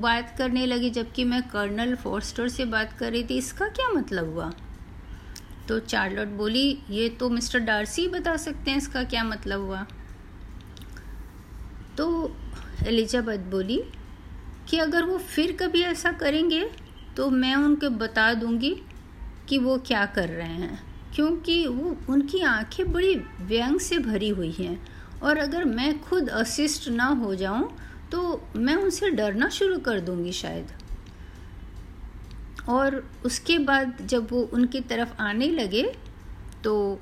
बात 0.00 0.34
करने 0.38 0.64
लगे 0.66 0.90
जबकि 0.90 1.24
मैं 1.24 1.42
कर्नल 1.42 1.94
फोर्स्टर 1.94 2.48
से 2.48 2.64
बात 2.66 2.92
कर 2.92 3.12
रही 3.12 3.22
थी। 3.24 3.38
इसका 3.38 3.68
क्या 3.68 3.88
मतलब 3.90 4.32
हुआ? 4.34 4.52
तो 5.68 5.78
चार्लोट 5.78 6.28
बोली, 6.28 6.78
ये 6.90 7.08
तो 7.10 7.28
मिस्टर 7.28 7.58
डार्सी 7.60 8.06
बता 8.08 8.36
सकते 8.36 8.70
हैं, 8.70 8.78
इसका 8.78 9.02
क्या 9.04 9.24
मतलब 9.24 9.60
हुआ? 9.60 9.86
तो 11.96 12.36
एलिजाबेथ 12.86 13.50
बोली, 13.50 13.82
कि 14.68 14.78
अगर 14.78 15.04
वो 15.04 15.18
फिर 15.18 15.56
कभी 15.60 15.82
ऐसा 15.82 16.12
करेंगे 16.12 16.64
तो 17.16 17.28
मैं 17.30 17.54
उनको 17.54 17.88
बता 17.90 18.32
दूँगी 18.34 18.74
कि 19.48 19.58
वो 19.58 19.76
क्या 19.78 20.04
कर 20.06 20.28
रहे 20.28 20.48
हैं। 20.48 20.78
क्योंकि 21.14 21.66
वो 21.66 21.96
उनकी 22.08 22.40
आँखें 22.42 22.92
बड़ी 22.92 23.14
व्यंग 23.40 23.78
से 23.80 23.98
भरी 23.98 24.28
हुई 24.28 24.50
हैं। 24.52 24.78
और 25.22 25.38
अगर 25.38 25.64
मैं 25.64 25.98
खुद 26.00 26.28
असिस्ट 26.30 26.88
ना 26.90 27.06
हो 27.16 27.34
जाऊँ 27.34 27.70
तो 28.12 28.20
मैं 28.56 28.74
उनसे 28.74 29.10
डरना 29.10 29.48
शुरू 29.48 29.78
कर 29.78 30.00
दूँगी 30.00 30.32
शायद। 30.32 30.72
और 32.68 33.02
उसके 33.24 33.58
बाद 33.60 33.96
जब 34.02 34.26
वो 34.30 34.42
उनकी 34.52 34.80
तरफ़ 34.82 35.12
आने 35.22 35.48
लगे 35.48 35.82
तो 36.64 37.00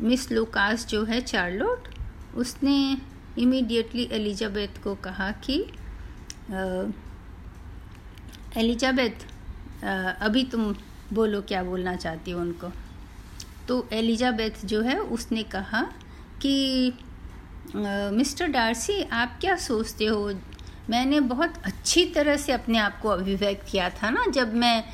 मिस 0.00 0.30
लुकास 0.32 0.86
जो 0.86 1.04
है 1.04 1.20
चार्लोट, 1.22 1.88
उसने 2.36 2.76
इमीडिएटली 3.38 4.08
एलिजाबेथ 4.12 4.82
को 4.84 4.94
कहा 5.04 5.30
कि 5.44 5.60
एलिजाबेथ 8.56 9.26
अभी 9.84 10.44
तुम 10.44 10.74
बोलो 11.12 11.40
क्या 11.42 11.62
बोलना 11.62 11.94
चाहती 11.96 12.30
हो 12.30 12.40
उनको? 12.40 12.72
तो 13.68 13.86
एलिजाबेथ 13.92 14.64
जो 14.66 14.80
है, 14.82 14.98
उसने 14.98 15.42
कहा 15.44 15.82
कि 16.42 16.92
मिस्टर 17.74 18.46
डार्सी, 18.48 19.02
आप 19.02 19.38
क्या 19.40 19.56
सोचते 19.58 20.06
हो? 20.06 20.30
मैंने 20.90 21.20
बहुत 21.22 21.54
अच्छी 21.64 22.04
तरह 22.06 22.36
से 22.36 22.52
अपने 22.52 22.78
आप 22.78 22.98
को 23.02 23.08
अभिव्यक्त 23.08 23.66
किया 23.70 23.88
था 23.92 24.10
ना, 24.10 24.24
जब 24.26 24.54
मैं 24.54 24.84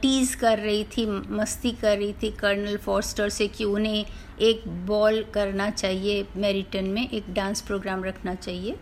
टीज़ 0.00 0.36
कर 0.36 0.58
रही 0.58 0.82
थी, 0.86 1.06
मस्ती 1.30 1.70
कर 1.72 1.96
रही 1.98 2.12
थी, 2.12 2.30
कर्नल 2.30 2.76
फॉस्टर 2.76 3.28
से 3.28 3.46
कि 3.48 3.64
उन्हें 3.64 4.04
एक 4.40 4.68
बॉल 4.86 5.22
करना 5.34 5.68
चाहिए, 5.70 6.26
मेरिटन 6.36 6.84
में 6.86 7.08
एक 7.08 7.32
डांस 7.34 7.60
प्रोग्राम 7.60 8.04
रखना 8.04 8.34
चाहिए। 8.34 8.76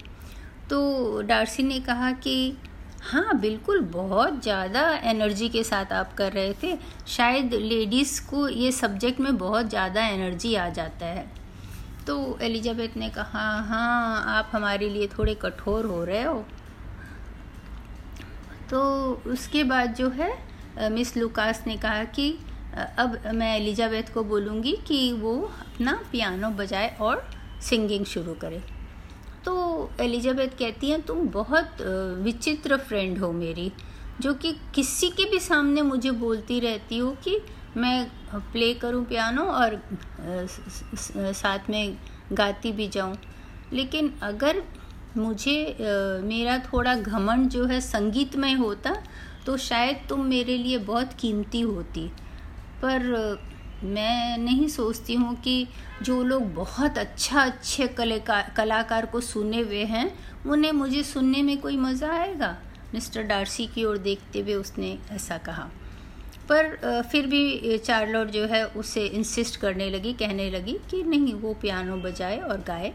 तो 0.71 1.23
डार्सी 1.23 1.63
ने 1.63 1.79
कहा 1.81 2.11
कि 2.13 2.57
हाँ 3.03 3.39
बिल्कुल, 3.41 3.81
बहुत 3.83 4.43
ज़्यादा 4.43 4.81
एनर्जी 5.11 5.49
के 5.49 5.63
साथ 5.65 5.93
आप 5.93 6.13
कर 6.15 6.33
रहे 6.33 6.53
थे। 6.63 6.77
शायद 7.09 7.55
लेडीज़ 7.55 8.21
को 8.31 8.49
ये 8.49 8.73
सब्जेक्ट 8.73 9.21
में 9.21 9.37
बहुत 9.39 9.69
ज़्यादा 9.69 10.07
एनर्जी 10.07 10.55
आ 10.55 10.69
जाता 10.69 11.07
है। 11.07 11.25
तो 12.07 12.39
एलिजाबेथ 12.43 12.97
ने 12.97 13.09
कहा 13.09 13.45
हाँ 13.61 14.23
आप 14.29 14.51
हमारे 14.53 14.89
लिए 14.89 15.07
थोड़े 15.09 15.35
कठोर 15.35 15.87
हो 15.87 16.03
रहे 16.05 16.23
हो। 16.23 16.45
तो 18.71 18.83
उसके 19.27 19.65
बाद 19.65 19.95
जो 19.95 20.09
है, 20.11 20.33
मिस 20.91 21.17
लुकास 21.17 21.63
ने 21.67 21.77
कहा 21.77 22.05
कि, 22.05 22.33
अब 22.99 23.19
मैं 23.35 23.57
एलिजाबेथ 23.57 24.13
को 24.15 24.25
बोलूँगी 24.25 24.77
कि 24.87 25.13
वो 25.13 25.35
अपना 25.61 25.99
पियानो 26.13 26.51
बजाए 26.51 26.97
और 27.01 27.25
सिंगिंग 27.63 28.05
शुरू 28.05 28.35
करे। 28.35 28.63
तो 29.45 29.91
एलिजाबेथ 30.01 30.59
कहती 30.59 30.91
हैं, 30.91 31.01
तुम 31.03 31.29
बहुत 31.31 31.81
विचित्र 32.25 32.77
फ्रेंड 32.79 33.19
हो 33.19 33.31
मेरी, 33.33 33.71
जो 34.21 34.35
कि 34.35 34.53
किसी 34.75 35.09
के 35.11 35.25
भी 35.31 35.39
सामने 35.41 35.83
मुझे 35.83 36.11
बोलती 36.11 36.59
रहती 36.61 36.99
हो 36.99 37.11
कि 37.25 37.41
मैं 37.77 38.11
प्ले 38.53 38.73
करूँ 38.75 39.05
पियानो 39.05 39.43
और 39.45 39.81
साथ 41.35 41.71
में 41.71 41.97
गाती 42.33 42.73
भी 42.73 42.89
जाऊँ। 42.89 43.17
लेकिन 43.73 44.13
अगर 44.23 44.63
मुझे 45.17 45.77
मेरा 46.25 46.59
थोड़ा 46.65 46.95
घमंड 46.95 47.49
जो 47.49 47.65
है 47.67 47.81
संगीतमय 47.81 48.53
होता 48.55 48.95
तो 49.47 49.57
शायद 49.59 50.05
तुम 50.09 50.25
मेरे 50.27 50.57
लिए 50.59 50.79
बहुत 50.81 51.13
कीमती 51.21 51.61
होती। 51.61 52.07
पर 52.83 53.39
मैं 53.85 54.39
नहीं 54.39 54.69
सोचती 54.69 55.15
हूँ 55.15 55.35
कि 55.35 55.67
जो 56.03 56.23
लोग 56.23 56.55
बहुत 56.55 56.99
अच्छा 56.99 57.43
अच्छे 57.43 57.87
कलाकार 57.89 58.53
कलाकार 58.57 59.07
को 59.07 59.21
सुने 59.21 59.61
हुए 59.61 59.85
हैं, 59.85 60.13
उन्हें 60.47 60.73
मुझे 60.73 61.03
सुनने 61.03 61.43
में 61.43 61.57
कोई 61.61 61.77
मज़ा 61.77 62.11
आएगा? 62.13 62.57
मिस्टर 62.95 63.23
डार्सी 63.23 63.67
की 63.67 63.85
ओर 63.85 63.99
देखते 63.99 64.41
हुए 64.41 64.55
उसने 64.55 64.99
ऐसा 65.13 65.39
कहा। 65.39 65.69
पर 66.49 67.03
फिर 67.13 67.27
भी 67.27 67.79
चार्लोट 67.79 68.29
जो 68.29 68.45
है 68.47 68.65
उसे 68.67 69.07
इंसिस्ट 69.07 69.61
करने 69.61 69.91
लगी, 69.91 70.13
कहने 70.13 70.51
लगी 70.51 70.77
कि 70.91 71.03
नहीं, 71.03 71.35
वो 71.35 71.55
पियानो 71.55 71.97
बजाए 71.97 72.39
और 72.39 72.61
गाए। 72.61 72.93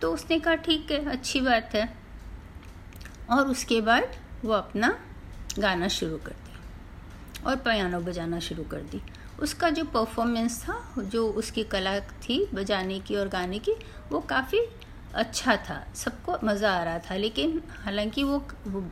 तो 0.00 0.12
उसने 0.12 0.38
कहा, 0.38 0.54
ठीक 0.54 0.90
है, 0.90 1.04
अच्छी 1.10 1.40
बात 1.40 1.74
है। 1.74 1.88
और 3.30 3.48
उसके 3.48 3.80
बाद 3.80 4.16
वो 4.44 4.52
अपना 4.52 4.98
गाना 5.58 5.88
शुरू 5.88 6.16
कर 6.16 6.32
दिया 6.32 7.46
और 7.46 7.56
पियानो 7.56 8.00
बजाना 8.00 8.38
शुरू 8.40 8.64
कर 8.64 8.80
दी। 8.82 9.00
उसका 9.44 9.70
जो 9.70 9.84
परफॉर्मेंस 9.84 10.60
था 10.62 10.76
जो 10.98 11.26
उसकी 11.32 11.62
कला 11.66 11.98
थी 12.22 12.44
बजाने 12.54 12.98
की 13.00 13.16
और 13.16 13.28
गाने 13.28 13.58
की 13.58 13.72
वो 14.12 14.20
काफ़ी 14.28 14.60
अच्छा 15.14 15.56
था। 15.66 15.84
सबको 15.94 16.38
मज़ा 16.44 16.72
आ 16.72 16.82
रहा 16.84 16.98
था 17.00 17.16
लेकिन 17.16 17.60
हालाँकि 17.84 18.22
वो, 18.24 18.38
वो 18.68 18.84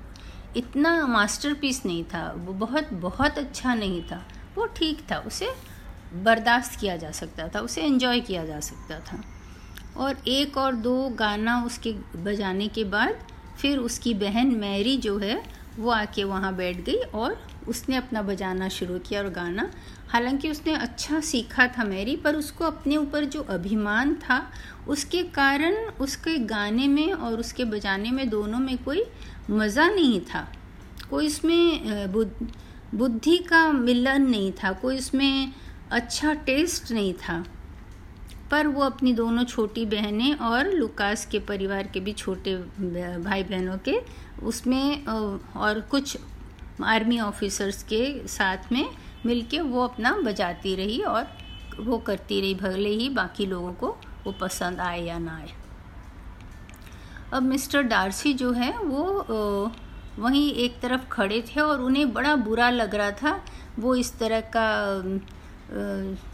इतना 0.56 1.06
मास्टरपीस 1.06 1.85
नहीं 1.87 2.04
था 2.04 2.30
वो 2.37 2.52
बहुत 2.56 2.92
बहुत 3.02 3.38
अच्छा 3.38 3.75
नहीं 3.75 4.02
था। 4.02 4.23
वो 4.56 4.66
ठीक 4.76 5.00
था 5.11 5.18
उसे 5.26 5.49
बर्दाश्त 6.14 6.78
किया 6.80 6.97
जा 6.97 7.11
सकता 7.11 7.49
था 7.49 7.61
उसे 7.61 7.82
एंजॉय 7.82 8.21
किया 8.21 8.44
जा 8.47 8.61
सकता 8.61 8.99
था। 9.00 9.23
और 9.97 10.17
एक 10.28 10.56
और 10.56 10.75
दो 10.76 11.08
गाना 11.19 11.62
उसके 11.65 11.93
बजाने 12.23 12.69
के 12.69 12.84
बाद 12.84 13.25
फिर 13.60 13.78
उसकी 13.78 14.15
बहन 14.15 14.54
मैरी 14.56 14.97
जो 14.97 15.19
है 15.19 15.43
वो 15.78 15.91
आके 15.91 16.25
वहाँ 16.25 16.54
बैठ 16.56 16.76
गई 16.76 16.97
और 17.15 17.36
उसने 17.69 17.97
अपना 17.97 18.23
बजाना 18.23 18.69
शुरू 18.69 18.99
किया 18.99 19.21
और 19.21 19.28
गाना 19.30 19.71
हालाँकि 20.12 20.50
उसने 20.50 20.72
अच्छा 20.75 21.20
सीखा 21.20 21.66
था 21.68 21.84
मेरी, 21.84 22.16
पर 22.16 22.36
उसको 22.36 22.64
अपने 22.64 22.96
ऊपर 22.96 23.25
जो 23.25 23.40
अभिमान 23.50 24.14
था, 24.14 24.42
उसके 24.88 25.22
कारण 25.34 25.75
उसके 26.00 26.36
गाने 26.46 26.88
में 26.88 27.12
और 27.12 27.38
उसके 27.40 27.64
बजाने 27.64 28.10
में 28.10 28.28
दोनों 28.30 28.58
में 28.58 28.76
कोई 28.84 29.04
मज़ा 29.50 29.88
नहीं 29.88 30.20
था। 30.25 30.46
कोई 31.10 31.26
इसमें 31.26 32.12
बुद्धि 32.94 33.36
का 33.38 33.66
मिलन 33.72 34.28
नहीं 34.30 34.52
था, 34.52 34.72
कोई 34.72 34.96
इसमें 34.96 35.52
अच्छा 35.90 36.34
टेस्ट 36.46 36.92
नहीं 36.92 37.12
था। 37.14 37.44
पर 38.50 38.66
वो 38.66 38.82
अपनी 38.82 39.12
दोनों 39.12 39.44
छोटी 39.44 39.84
बहनें 39.86 40.34
और 40.36 40.70
लुकास 40.70 41.25
के 41.26 41.38
परिवार 41.40 41.86
के 41.86 42.00
भी 42.00 42.12
छोटे 42.12 42.56
भाई 43.18 43.42
बहनों 43.42 43.76
के 43.78 43.98
उसमें 44.42 45.04
और 45.04 45.80
कुछ 45.90 46.16
आर्मी 46.84 47.18
ऑफिसर्स 47.20 47.82
के 47.82 48.28
साथ 48.28 48.72
में 48.72 48.84
मिलके 49.26 49.61
वो 49.61 49.85
अपना 49.85 50.17
बजाती 50.21 50.75
रही 50.76 51.00
और 51.02 51.26
वो 51.80 51.99
करती 51.99 52.41
रही, 52.41 52.54
भले 52.54 52.91
ही 52.91 53.08
बाकी 53.11 53.47
लोगों 53.47 53.73
को 53.73 53.97
वो 54.25 54.32
पसंद 54.32 54.80
आए 54.80 55.00
या 55.02 55.19
ना 55.19 55.37
आए। 55.37 55.50
अब 57.32 57.43
मिस्टर 57.43 57.82
डार्सी 57.85 58.32
जो 58.35 58.50
है, 58.52 58.73
वो 58.78 59.73
वहीं 60.19 60.52
एक 60.54 60.80
तरफ़ 60.80 61.06
खड़े 61.08 61.41
थे 61.49 61.61
और 61.61 61.80
उन्हें 61.80 62.13
बड़ा 62.13 62.35
बुरा 62.39 62.69
लग 62.71 62.95
रहा 62.95 63.11
था। 63.13 63.41
वो 63.78 63.95
इस 63.95 64.19
तरह 64.19 64.41
का 64.56 64.67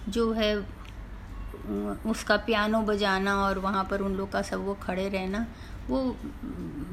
जो 0.08 0.32
है 0.32 0.56
उसका 2.06 2.36
पियानो 2.36 2.80
बजाना 2.82 3.34
और 3.36 3.58
वहाँ 3.58 3.84
पर 3.90 4.00
उन 4.00 4.14
लोग 4.14 4.30
का 4.32 4.42
सब 4.42 4.64
वो 4.66 4.74
खड़े 4.82 5.08
रहना, 5.08 5.46
वो 5.88 6.16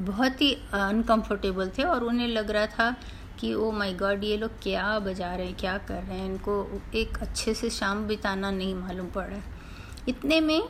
बहुत 0.06 0.42
ही 0.42 0.52
अनकंफर्टेबल 0.74 1.70
थे 1.78 1.82
और 1.82 2.04
उन्हें 2.04 2.28
लग 2.28 2.50
रहा 2.50 2.66
था 2.68 2.94
कि 3.38 3.52
ओ 3.54 3.70
माय 3.72 3.92
गॉड 3.94 4.24
ये 4.24 4.36
लोग 4.36 4.50
क्या 4.62 4.98
बजा 4.98 5.34
रहे 5.34 5.46
हैं, 5.46 5.56
क्या 5.56 5.76
कर 5.78 6.02
रहे 6.02 6.18
हैं? 6.18 6.26
इनको 6.26 6.80
एक 6.94 7.18
अच्छे 7.22 7.54
से 7.54 7.70
शाम 7.70 8.06
बिताना 8.06 8.50
नहीं 8.50 8.74
मालूम 8.74 9.06
पड़ 9.10 9.26
रहा 9.26 9.36
है. 9.36 9.54
इतने 10.08 10.40
में 10.40 10.62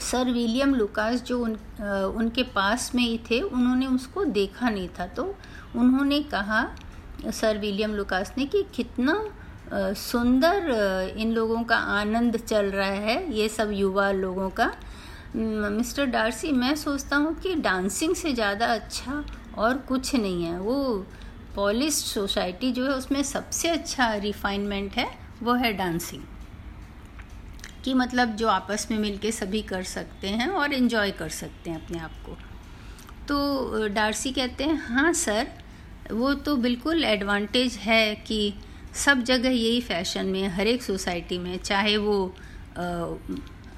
सर 0.00 0.30
विलियम 0.32 0.74
लुकास 0.74 1.22
जो 1.22 1.38
उन 1.40 1.56
उनके 2.16 2.42
पास 2.54 2.90
में 2.94 3.02
ही 3.02 3.18
थे, 3.30 3.40
उन्होंने 3.40 3.86
उसको 3.86 4.24
देखा 4.26 4.70
नहीं 4.70 4.88
था। 4.98 5.06
तो 5.06 5.34
उन्होंने 5.76 6.20
कहा, 6.24 6.64
सर 7.30 7.58
विलियम 7.58 7.94
लुकास 7.94 8.32
ने, 8.38 8.46
कि 8.46 8.64
कितना 8.74 9.22
सुंदर 9.72 11.14
इन 11.16 11.32
लोगों 11.32 11.62
का 11.64 11.76
आनंद 11.76 12.36
चल 12.38 12.66
रहा 12.66 12.86
है, 12.86 13.32
ये 13.32 13.48
सब 13.48 13.70
युवा 13.72 14.10
लोगों 14.12 14.48
का। 14.50 14.72
मिस्टर 15.36 16.06
डार्सी, 16.06 16.52
मैं 16.52 16.74
सोचता 16.76 17.16
हूँ 17.16 17.34
कि 17.34 17.54
डांसिंग 17.56 18.14
से 18.14 18.32
ज़्यादा 18.32 18.66
अच्छा 18.66 19.24
और 19.58 19.76
कुछ 19.88 20.14
नहीं 20.14 20.44
है। 20.44 20.58
वो 20.60 21.04
पॉलिश 21.54 21.94
सोसाइटी 21.94 22.70
जो 22.72 22.84
है, 22.84 22.90
उसमें 22.90 23.22
सबसे 23.22 23.68
अच्छा 23.68 24.12
रिफाइनमेंट 24.16 24.94
है, 24.94 25.06
वो 25.42 25.54
है 25.54 25.72
डांसिंग 25.72 26.22
कि 27.84 27.94
मतलब 27.94 28.34
जो 28.36 28.48
आपस 28.48 28.86
में 28.90 28.98
मिलके 28.98 29.32
सभी 29.32 29.62
कर 29.62 29.82
सकते 29.84 30.28
हैं 30.28 30.48
और 30.48 30.72
इन्जॉय 30.72 31.10
कर 31.10 31.28
सकते 31.28 31.70
हैं 31.70 31.84
अपने 31.84 31.98
आप 31.98 32.12
को. 32.26 32.36
तो 33.28 33.88
डार्सी 33.88 34.32
कहते 34.32 34.64
हैं 34.64 34.76
हाँ 34.86 35.12
सर 35.14 35.46
वो 36.12 36.32
तो 36.36 36.56
बिल्कुल 36.58 37.04
एडवांटेज 37.04 37.76
है 37.76 38.14
कि 38.16 38.54
सब 38.96 39.22
जगह 39.22 39.50
यही 39.50 39.80
फ़ैशन 39.80 40.26
में, 40.26 40.48
हर 40.48 40.66
एक 40.66 40.82
सोसाइटी 40.82 41.38
में, 41.38 41.56
चाहे 41.58 41.96
वो 41.96 42.34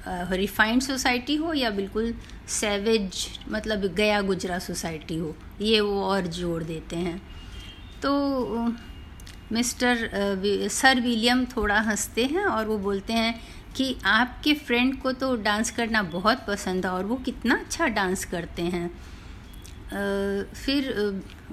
रिफाइंड 0.07 0.81
सोसाइटी 0.81 1.35
हो 1.35 1.53
या 1.53 1.69
बिल्कुल 1.71 2.13
सेवेज 2.51 3.27
मतलब 3.49 3.85
गया 3.95 4.21
गुजरा 4.21 4.57
सोसाइटी 4.59 5.17
हो, 5.17 5.35
ये 5.61 5.79
वो 5.81 6.01
और 6.03 6.27
जोड़ 6.29 6.63
देते 6.63 6.95
हैं. 6.95 7.21
तो 8.03 8.73
मिस्टर 9.51 10.09
सर 10.71 10.99
विलियम 10.99 11.45
थोड़ा 11.45 11.79
हँसते 11.79 12.25
हैं 12.25 12.45
और 12.45 12.65
वो 12.65 12.77
बोलते 12.77 13.13
हैं 13.13 13.39
कि 13.75 13.95
आपके 14.05 14.53
फ्रेंड 14.53 14.97
को 15.01 15.11
तो 15.11 15.35
डांस 15.35 15.71
करना 15.71 16.01
बहुत 16.03 16.45
पसंद 16.47 16.85
है 16.85 16.91
और 16.91 17.05
वो 17.05 17.15
कितना 17.15 17.55
अच्छा 17.55 17.87
डांस 17.87 18.25
करते 18.25 18.61
हैं। 18.61 18.87
फिर 20.55 20.91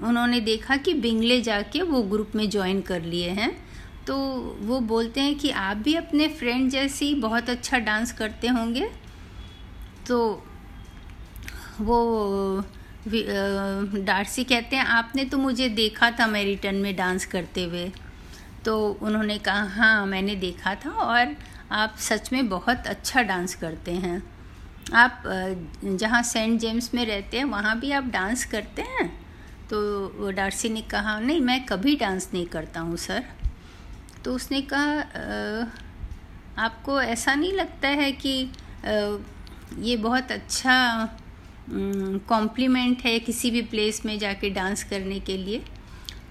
उन्होंने 0.03 0.39
देखा 0.41 0.77
कि 0.77 0.93
बिंगले 0.93 1.41
जाके 1.41 1.81
वो 1.81 2.01
ग्रुप 2.03 2.31
में 2.35 2.49
ज्वाइन 2.49 2.81
कर 2.81 3.01
लिए 3.01 3.29
हैं। 3.29 3.51
तो 4.07 4.17
वो 4.61 4.79
बोलते 4.79 5.21
हैं 5.21 5.35
कि 5.35 5.49
आप 5.49 5.77
भी 5.77 5.93
अपने 5.95 6.27
फ्रेंड 6.27 6.69
जैसी 6.71 7.13
बहुत 7.15 7.49
अच्छा 7.49 7.79
डांस 7.79 8.11
करते 8.11 8.47
होंगे। 8.47 8.89
तो 10.07 10.19
वो 11.81 11.99
डार्सी 13.05 14.43
कहते 14.43 14.75
हैं, 14.75 14.85
आपने 14.85 15.23
तो 15.25 15.37
मुझे 15.37 15.69
देखा 15.69 16.09
था 16.11 16.27
मेरिटन 16.27 16.75
में 16.75 16.95
डांस 16.95 17.25
करते 17.25 17.63
हुए। 17.63 17.91
तो 18.65 18.75
उन्होंने 19.01 19.37
कहा 19.37 19.63
हाँ 19.75 20.05
मैंने 20.05 20.35
देखा 20.35 20.75
था 20.75 20.89
और 20.89 21.35
आप 21.71 21.95
सच 21.99 22.31
में 22.33 22.49
बहुत 22.49 22.87
अच्छा 22.87 23.21
डांस 23.21 23.55
करते 23.55 23.91
हैं। 23.93 24.21
आप 24.95 25.23
जहाँ 25.83 26.21
सेंट 26.23 26.59
जेम्स 26.59 26.93
में 26.93 27.05
रहते 27.05 27.37
हैं, 27.37 27.43
वहाँ 27.45 27.79
भी 27.79 27.91
आप 27.91 28.03
डांस 28.03 28.45
करते 28.45 28.81
हैं? 28.81 29.07
तो 29.69 30.31
डार्सी 30.31 30.69
ने 30.69 30.81
कहा, 30.81 31.19
नहीं, 31.19 31.41
मैं 31.41 31.65
कभी 31.65 31.95
डांस 31.95 32.29
नहीं 32.33 32.45
करता 32.45 32.79
हूँ, 32.79 32.97
सर। 32.97 33.23
तो 34.25 34.33
उसने 34.35 34.61
कहा 34.73 35.65
आपको 36.57 37.01
ऐसा 37.01 37.35
नहीं 37.35 37.53
लगता 37.53 37.87
है 37.87 38.11
कि 38.11 38.51
ये 39.79 39.97
बहुत 39.97 40.31
अच्छा 40.31 40.75
कॉम्प्लीमेंट 41.69 43.01
है 43.01 43.17
किसी 43.19 43.51
भी 43.51 43.61
प्लेस 43.63 44.01
में 44.05 44.17
जाके 44.19 44.49
डांस 44.49 44.83
करने 44.83 45.19
के 45.19 45.37
लिए। 45.37 45.61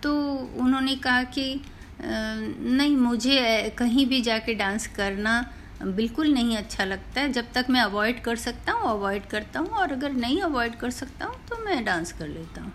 तो 0.03 0.13
उन्होंने 0.57 0.95
कहा 0.97 1.23
कि 1.25 1.61
नहीं, 2.03 2.97
मुझे 2.97 3.75
कहीं 3.79 4.07
भी 4.07 4.21
जाके 4.21 4.55
डांस 4.55 4.87
करना 4.87 5.41
बिल्कुल 5.83 6.33
नहीं 6.33 6.57
अच्छा 6.57 6.85
लगता 6.85 7.21
है। 7.21 7.33
जब 7.33 7.53
तक 7.53 7.67
मैं 7.71 7.81
अवॉइड 7.81 8.21
कर 8.23 8.37
सकता 8.37 8.73
हूँ 8.73 8.91
अवॉइड 8.91 9.27
करता 9.27 9.61
हूँ 9.61 9.69
और 9.71 9.93
अगर 9.93 10.13
नहीं 10.13 10.41
अवॉइड 10.43 10.75
कर 10.75 10.91
सकता 10.91 11.27
हूँ 11.27 11.37
तो 11.49 11.65
मैं 11.65 11.85
डांस 11.85 12.13
कर 12.13 12.29
लेता 12.29 12.63
हूँ। 12.63 12.73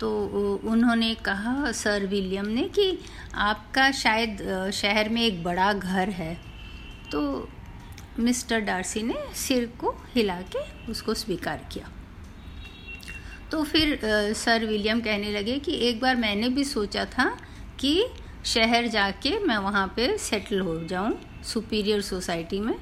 तो 0.00 0.10
उन्होंने 0.64 1.14
कहा, 1.24 1.70
सर 1.72 2.06
विलियम 2.06 2.46
ने, 2.46 2.62
कि 2.64 2.98
आपका 3.34 3.90
शायद 3.92 4.70
शहर 4.74 5.08
में 5.08 5.22
एक 5.22 5.42
बड़ा 5.44 5.72
घर 5.72 6.10
है। 6.10 6.34
तो 7.12 7.48
मिस्टर 8.18 8.60
डार्सी 8.60 9.02
ने 9.02 9.14
सिर 9.36 9.66
को 9.80 9.90
हिला 10.14 10.40
के 10.54 10.90
उसको 10.90 11.14
स्वीकार 11.14 11.68
किया। 11.72 11.90
तो 13.50 13.62
फिर 13.64 13.94
आ, 13.94 14.32
सर 14.32 14.64
विलियम 14.66 15.00
कहने 15.00 15.32
लगे 15.32 15.58
कि 15.58 15.74
एक 15.88 16.00
बार 16.00 16.16
मैंने 16.16 16.48
भी 16.48 16.64
सोचा 16.64 17.04
था 17.04 17.28
कि 17.80 18.06
शहर 18.44 18.86
जाके 18.86 19.38
मैं 19.38 19.56
वहाँ 19.58 19.86
पे 19.96 20.16
सेटल 20.18 20.60
हो 20.60 20.78
जाऊँ 20.84 21.42
सुपीरियर 21.44 22.00
सोसाइटी 22.00 22.60
में 22.60 22.74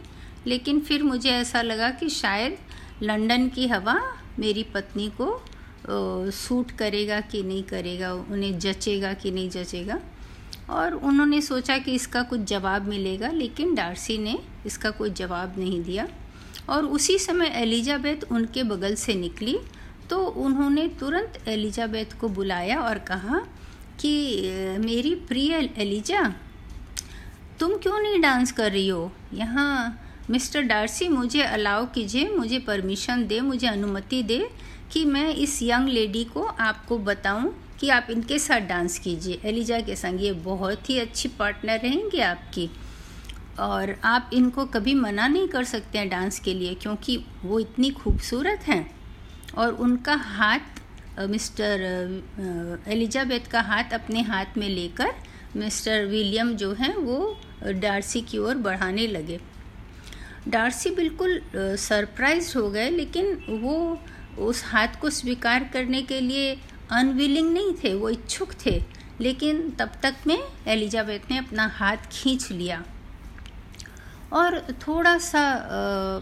लेकिन 0.46 0.80
फिर 0.80 1.02
मुझे 1.02 1.30
ऐसा 1.30 1.62
लगा 1.62 1.90
कि 1.90 2.08
शायद 2.08 2.58
लंदन 3.02 3.48
की 3.48 3.66
हवा 3.68 4.00
मेरी 4.38 4.62
पत्नी 4.62 5.10
को 5.20 5.44
सूट 6.30 6.70
करेगा 6.70 7.20
कि 7.20 7.42
नहीं 7.42 7.62
करेगा 7.62 8.12
उन्हें 8.12 8.58
जचेगा 8.58 9.12
कि 9.14 9.30
नहीं 9.30 9.50
जचेगा। 9.50 9.98
और 10.70 10.94
उन्होंने 10.94 11.40
सोचा 11.40 11.76
कि 11.78 11.94
इसका 11.94 12.22
कुछ 12.22 12.40
जवाब 12.40 12.88
मिलेगा, 12.88 13.28
लेकिन 13.30 13.74
डार्सी 13.74 14.18
ने 14.18 14.38
इसका 14.66 14.90
कोई 14.90 15.10
जवाब 15.12 15.54
नहीं 15.58 15.82
दिया। 15.84 16.06
और 16.68 16.84
उसी 16.86 17.18
समय 17.18 17.52
एलिजाबेथ 17.56 18.24
उनके 18.32 18.62
बगल 18.64 18.94
से 18.94 19.14
निकली 19.14 19.58
तो 20.10 20.18
उन्होंने 20.18 20.86
तुरंत 21.00 21.38
एलिजाबेथ 21.48 22.18
को 22.20 22.28
बुलाया 22.28 22.80
और 22.80 22.98
कहा 22.98 23.38
कि, 24.00 24.78
मेरी 24.78 25.14
प्रिय 25.28 25.54
एलिजा, 25.78 26.22
तुम 27.60 27.76
क्यों 27.76 28.00
नहीं 28.00 28.20
डांस 28.20 28.52
कर 28.52 28.72
रही 28.72 28.88
हो? 28.88 29.10
यहाँ 29.34 30.02
मिस्टर 30.30 30.62
डार्सी 30.62 31.08
मुझे 31.08 31.42
अलाउ 31.42 31.86
कीजिए, 31.86 32.28
मुझे 32.28 32.58
परमिशन 32.58 33.26
दे, 33.26 33.40
मुझे 33.40 33.66
अनुमति 33.66 34.22
दे 34.22 34.38
कि 34.92 35.04
मैं 35.04 35.28
इस 35.28 35.58
यंग 35.62 35.88
लेडी 35.88 36.24
को 36.24 36.42
आपको 36.42 36.98
बताऊँ 36.98 37.54
कि 37.80 37.88
आप 37.88 38.06
इनके 38.10 38.38
साथ 38.38 38.60
डांस 38.60 38.98
कीजिए। 38.98 39.40
एलिजा 39.44 39.80
के 39.80 39.96
संग 39.96 40.22
ये 40.22 40.32
बहुत 40.32 40.90
ही 40.90 40.98
अच्छी 40.98 41.28
पार्टनर 41.28 41.80
रहेंगे 41.80 42.20
आपकी। 42.20 42.68
और 43.60 43.94
आप 44.04 44.30
इनको 44.34 44.64
कभी 44.66 44.94
मना 44.94 45.26
नहीं 45.26 45.48
कर 45.48 45.64
सकते 45.64 45.98
हैं 45.98 46.08
डांस 46.08 46.38
के 46.38 46.54
लिए, 46.54 46.74
क्योंकि 46.74 47.16
वो 47.44 47.58
इतनी 47.60 47.90
खूबसूरत 47.90 48.68
हैं। 48.68 48.94
और 49.58 49.72
उनका 49.72 50.14
हाथ 50.14 51.20
मिस्टर 51.20 52.82
एलिजाबेथ 52.88 53.50
का 53.50 53.60
हाथ 53.60 53.92
अपने 53.94 54.22
हाथ 54.22 54.56
में 54.58 54.68
लेकर 54.68 55.12
मिस्टर 55.56 56.04
विलियम 56.06 56.52
जो 56.56 56.72
हैं, 56.72 56.94
वो 56.94 57.38
डार्सी 57.74 58.20
की 58.20 58.38
ओर 58.38 58.54
बढ़ाने 58.56 59.06
लगे। 59.06 59.38
डार्सी 60.48 60.90
बिल्कुल 60.90 61.40
सरप्राइज़ 61.54 62.56
हो 62.58 62.68
गए, 62.70 62.90
लेकिन 62.90 63.32
वो 63.62 63.98
उस 64.38 64.64
हाथ 64.64 65.00
को 65.00 65.10
स्वीकार 65.10 65.64
करने 65.72 66.02
के 66.02 66.20
लिए 66.20 66.56
अनविलिंग 66.90 67.52
नहीं 67.52 67.72
थे 67.74 67.94
वो 67.94 68.08
इच्छुक 68.08 68.52
थे। 68.66 68.82
लेकिन 69.20 69.70
तब 69.70 69.92
तक 70.02 70.16
में 70.26 70.38
एलिजाबेथ 70.66 71.30
ने 71.30 71.38
अपना 71.38 71.66
हाथ 71.74 71.96
खींच 72.12 72.50
लिया। 72.50 72.82
और 74.32 74.60
थोड़ा 74.82 75.16
सा 75.18 75.40
आ, 75.40 76.20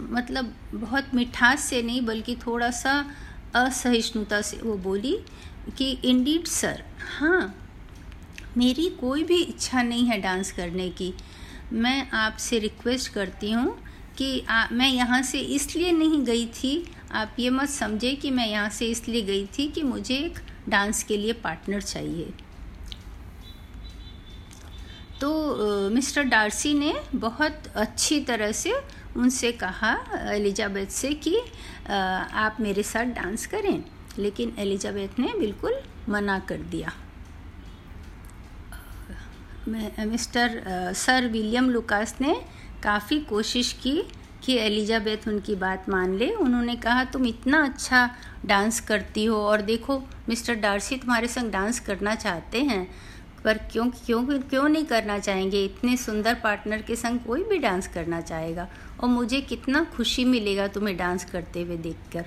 मतलब 0.00 0.54
बहुत 0.74 1.14
मिठास 1.14 1.64
से 1.64 1.82
नहीं 1.82 2.00
बल्कि 2.02 2.36
थोड़ा 2.36 2.70
सा 2.70 3.04
असहिष्णुता 3.54 4.40
से 4.42 4.56
वो 4.56 4.76
बोली 4.78 5.16
कि 5.78 5.90
इंडीड 6.04 6.46
सर 6.46 6.82
हाँ 7.18 7.54
मेरी 8.56 8.88
कोई 8.90 9.22
भी 9.24 9.40
इच्छा 9.42 9.82
नहीं 9.82 10.06
है 10.06 10.20
डांस 10.20 10.52
करने 10.52 10.88
की। 10.90 11.12
मैं 11.72 12.10
आपसे 12.12 12.58
रिक्वेस्ट 12.58 13.12
करती 13.12 13.50
हूँ 13.50 13.76
कि 14.18 14.40
आ, 14.40 14.66
मैं 14.72 14.88
यहाँ 14.88 15.22
से 15.22 15.38
इसलिए 15.38 15.92
नहीं 15.92 16.24
गई 16.24 16.46
थी 16.46 16.76
आप 17.14 17.36
ये 17.38 17.50
मत 17.50 17.68
समझे 17.68 18.14
कि 18.14 18.30
मैं 18.30 18.46
यहाँ 18.46 18.68
से 18.70 18.86
इसलिए 18.86 19.22
गई 19.22 19.46
थी 19.48 19.66
कि 19.68 19.82
मुझे 19.82 20.14
एक 20.16 20.38
डांस 20.68 21.02
के 21.02 21.16
लिए 21.16 21.32
पार्टनर 21.42 21.80
चाहिए। 21.82 22.32
तो 25.20 25.90
मिस्टर 25.90 26.22
डार्सी 26.24 26.72
ने 26.74 26.92
बहुत 27.14 27.66
अच्छी 27.76 28.20
तरह 28.22 28.52
से 28.52 28.72
उनसे 29.16 29.52
कहा, 29.54 29.96
एलिजाबेथ 30.32 30.86
से 30.86 31.12
कि 31.16 31.36
आप 31.88 32.56
मेरे 32.60 32.82
साथ 32.82 33.14
डांस 33.14 33.46
करें, 33.46 33.84
लेकिन 34.18 34.54
एलिजाबेथ 34.58 35.18
ने 35.18 35.32
बिल्कुल 35.38 35.80
मना 36.08 36.38
कर 36.48 36.62
दिया। 36.70 36.92
मिस्टर 40.00 40.62
सर 40.96 41.28
विलियम 41.28 41.70
लुकास 41.70 42.14
ने 42.20 42.34
काफ़ी 42.82 43.18
कोशिश 43.20 43.72
की 43.82 44.02
कि 44.44 44.56
एलिजाबेथ 44.56 45.28
उनकी 45.28 45.54
बात 45.54 45.88
मान 45.88 46.14
ले। 46.14 46.30
उन्होंने 46.30 46.76
कहा, 46.76 47.04
तुम 47.04 47.26
इतना 47.26 47.64
अच्छा 47.64 48.10
डांस 48.46 48.80
करती 48.80 49.24
हो 49.24 49.36
और 49.36 49.62
देखो, 49.62 50.02
मिस्टर 50.28 50.54
डार्सी 50.54 50.96
तुम्हारे 50.96 51.28
संग 51.28 51.50
डांस 51.50 51.80
करना 51.80 52.14
चाहते 52.14 52.62
हैं, 52.62 52.90
पर 53.44 53.58
क्यों 53.58 53.86
क्यों 53.86 54.26
क्यों 54.26 54.68
नहीं 54.68 54.84
करना 54.84 55.18
चाहेंगे? 55.18 55.64
इतने 55.64 55.96
सुंदर 55.96 56.34
पार्टनर 56.34 56.82
के 56.82 56.96
संग 56.96 57.20
कोई 57.20 57.44
भी 57.44 57.58
डांस 57.58 57.88
करना 57.88 58.20
चाहेगा 58.20 58.68
और 59.00 59.08
मुझे 59.08 59.40
कितना 59.40 59.84
खुशी 59.84 60.24
मिलेगा 60.24 60.68
तुम्हें 60.68 60.96
डांस 60.96 61.24
करते 61.24 61.62
हुए 61.62 61.76
देखकर। 61.76 62.22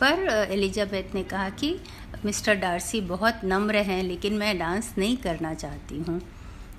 पर 0.00 0.46
एलिजाबेथ 0.50 1.14
ने 1.14 1.22
कहा 1.22 1.50
कि, 1.50 1.76
मिस्टर 2.24 2.54
डार्सी 2.54 3.00
बहुत 3.00 3.40
नम्र 3.44 3.76
हैं, 3.76 4.02
लेकिन 4.02 4.34
मैं 4.34 4.58
डांस 4.58 4.94
नहीं 4.98 5.16
करना 5.16 5.54
चाहती 5.54 5.98
हूँ। 5.98 6.20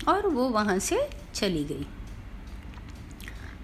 और 0.08 0.28
वो 0.28 0.50
वहाँ 0.50 0.80
से 0.80 1.10
चली 1.34 1.64
गई। 1.64 1.86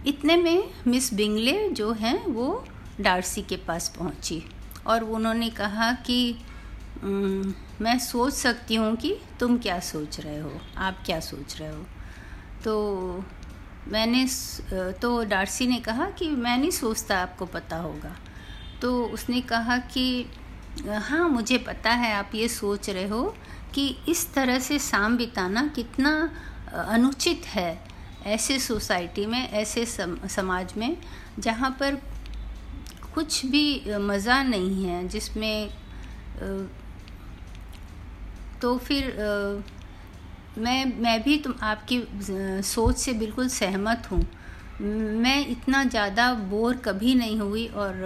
इतने 0.07 0.35
में 0.37 0.69
मिस 0.87 1.13
बिंगले 1.13 1.69
जो 1.69 1.91
हैं, 1.93 2.25
वो 2.25 2.63
डार्सी 3.01 3.41
के 3.41 3.55
पास 3.57 3.87
पहुँची 3.97 4.43
और 4.87 5.03
उन्होंने 5.03 5.49
कहा 5.49 5.91
कि 6.05 6.37
मैं 7.03 7.97
सोच 7.99 8.33
सकती 8.33 8.75
हूँ 8.75 8.95
कि 8.95 9.15
तुम 9.39 9.57
क्या 9.57 9.79
सोच 9.81 10.19
रहे 10.19 10.39
हो, 10.39 10.51
आप 10.77 11.03
क्या 11.05 11.19
सोच 11.19 11.59
रहे 11.59 11.69
हो? 11.69 11.83
तो 12.63 13.23
मैंने 13.87 14.25
तो 15.01 15.23
डार्सी 15.25 15.67
ने 15.67 15.77
कहा 15.79 16.09
कि 16.09 16.29
मैं 16.29 16.57
नहीं 16.57 16.71
सोचता, 16.71 17.17
आपको 17.17 17.45
पता 17.45 17.77
होगा। 17.77 18.15
तो 18.81 19.03
उसने 19.05 19.41
कहा 19.41 19.77
कि 19.77 20.25
हाँ 20.87 21.27
मुझे 21.29 21.57
पता 21.57 21.91
है, 21.91 22.13
आप 22.13 22.31
ये 22.35 22.47
सोच 22.47 22.89
रहे 22.89 23.07
हो 23.07 23.23
कि 23.73 23.87
इस 24.09 24.33
तरह 24.33 24.59
से 24.59 24.79
शाम 24.79 25.17
बिताना 25.17 25.67
कितना 25.67 26.11
अनुचित 26.73 27.45
है। 27.45 27.86
ऐसे 28.25 28.59
सोसाइटी 28.59 29.25
में 29.25 29.49
ऐसे 29.49 29.85
सम, 29.85 30.17
समाज 30.27 30.73
में 30.77 30.97
जहाँ 31.39 31.69
पर 31.79 31.95
कुछ 33.13 33.45
भी 33.45 33.97
मज़ा 33.99 34.41
नहीं 34.43 34.85
है 34.85 35.07
जिसमें 35.07 35.69
तो 38.61 38.77
फिर 38.77 39.13
मैं 40.57 40.83
मैं 41.01 41.21
भी 41.23 41.37
तुम 41.37 41.53
आपकी 41.63 42.01
सोच 42.63 42.97
से 42.97 43.13
बिल्कुल 43.13 43.47
सहमत 43.47 44.07
हूँ। 44.11 44.25
मैं 45.21 45.47
इतना 45.47 45.83
ज़्यादा 45.83 46.33
बोर 46.49 46.75
कभी 46.75 47.13
नहीं 47.15 47.39
हुई 47.39 47.65
और 47.67 48.03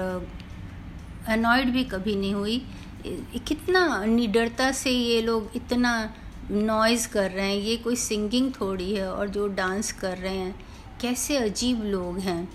अनॉयड 1.28 1.72
भी 1.72 1.84
कभी 1.84 2.16
नहीं 2.16 2.34
हुई। 2.34 2.58
कितना 3.48 4.04
निडरता 4.06 4.72
से 4.72 4.92
ये 4.92 5.22
लोग 5.22 5.52
इतना 5.56 5.94
नॉइज़ 6.52 7.08
कर 7.08 7.32
रहे 7.32 7.46
हैं 7.46 7.58
ये 7.58 7.76
कोई 7.78 7.96
सिंगिंग 7.96 8.52
थोड़ी 8.54 8.94
है 8.96 9.12
और 9.12 9.30
जो 9.30 9.48
डांस 9.48 9.92
कर 9.92 10.18
रहे 10.18 10.38
हैं 10.38 10.56
कैसे 11.02 11.38
अजीब 11.38 11.84
लोग 11.84 12.18
हैं। 12.20 12.48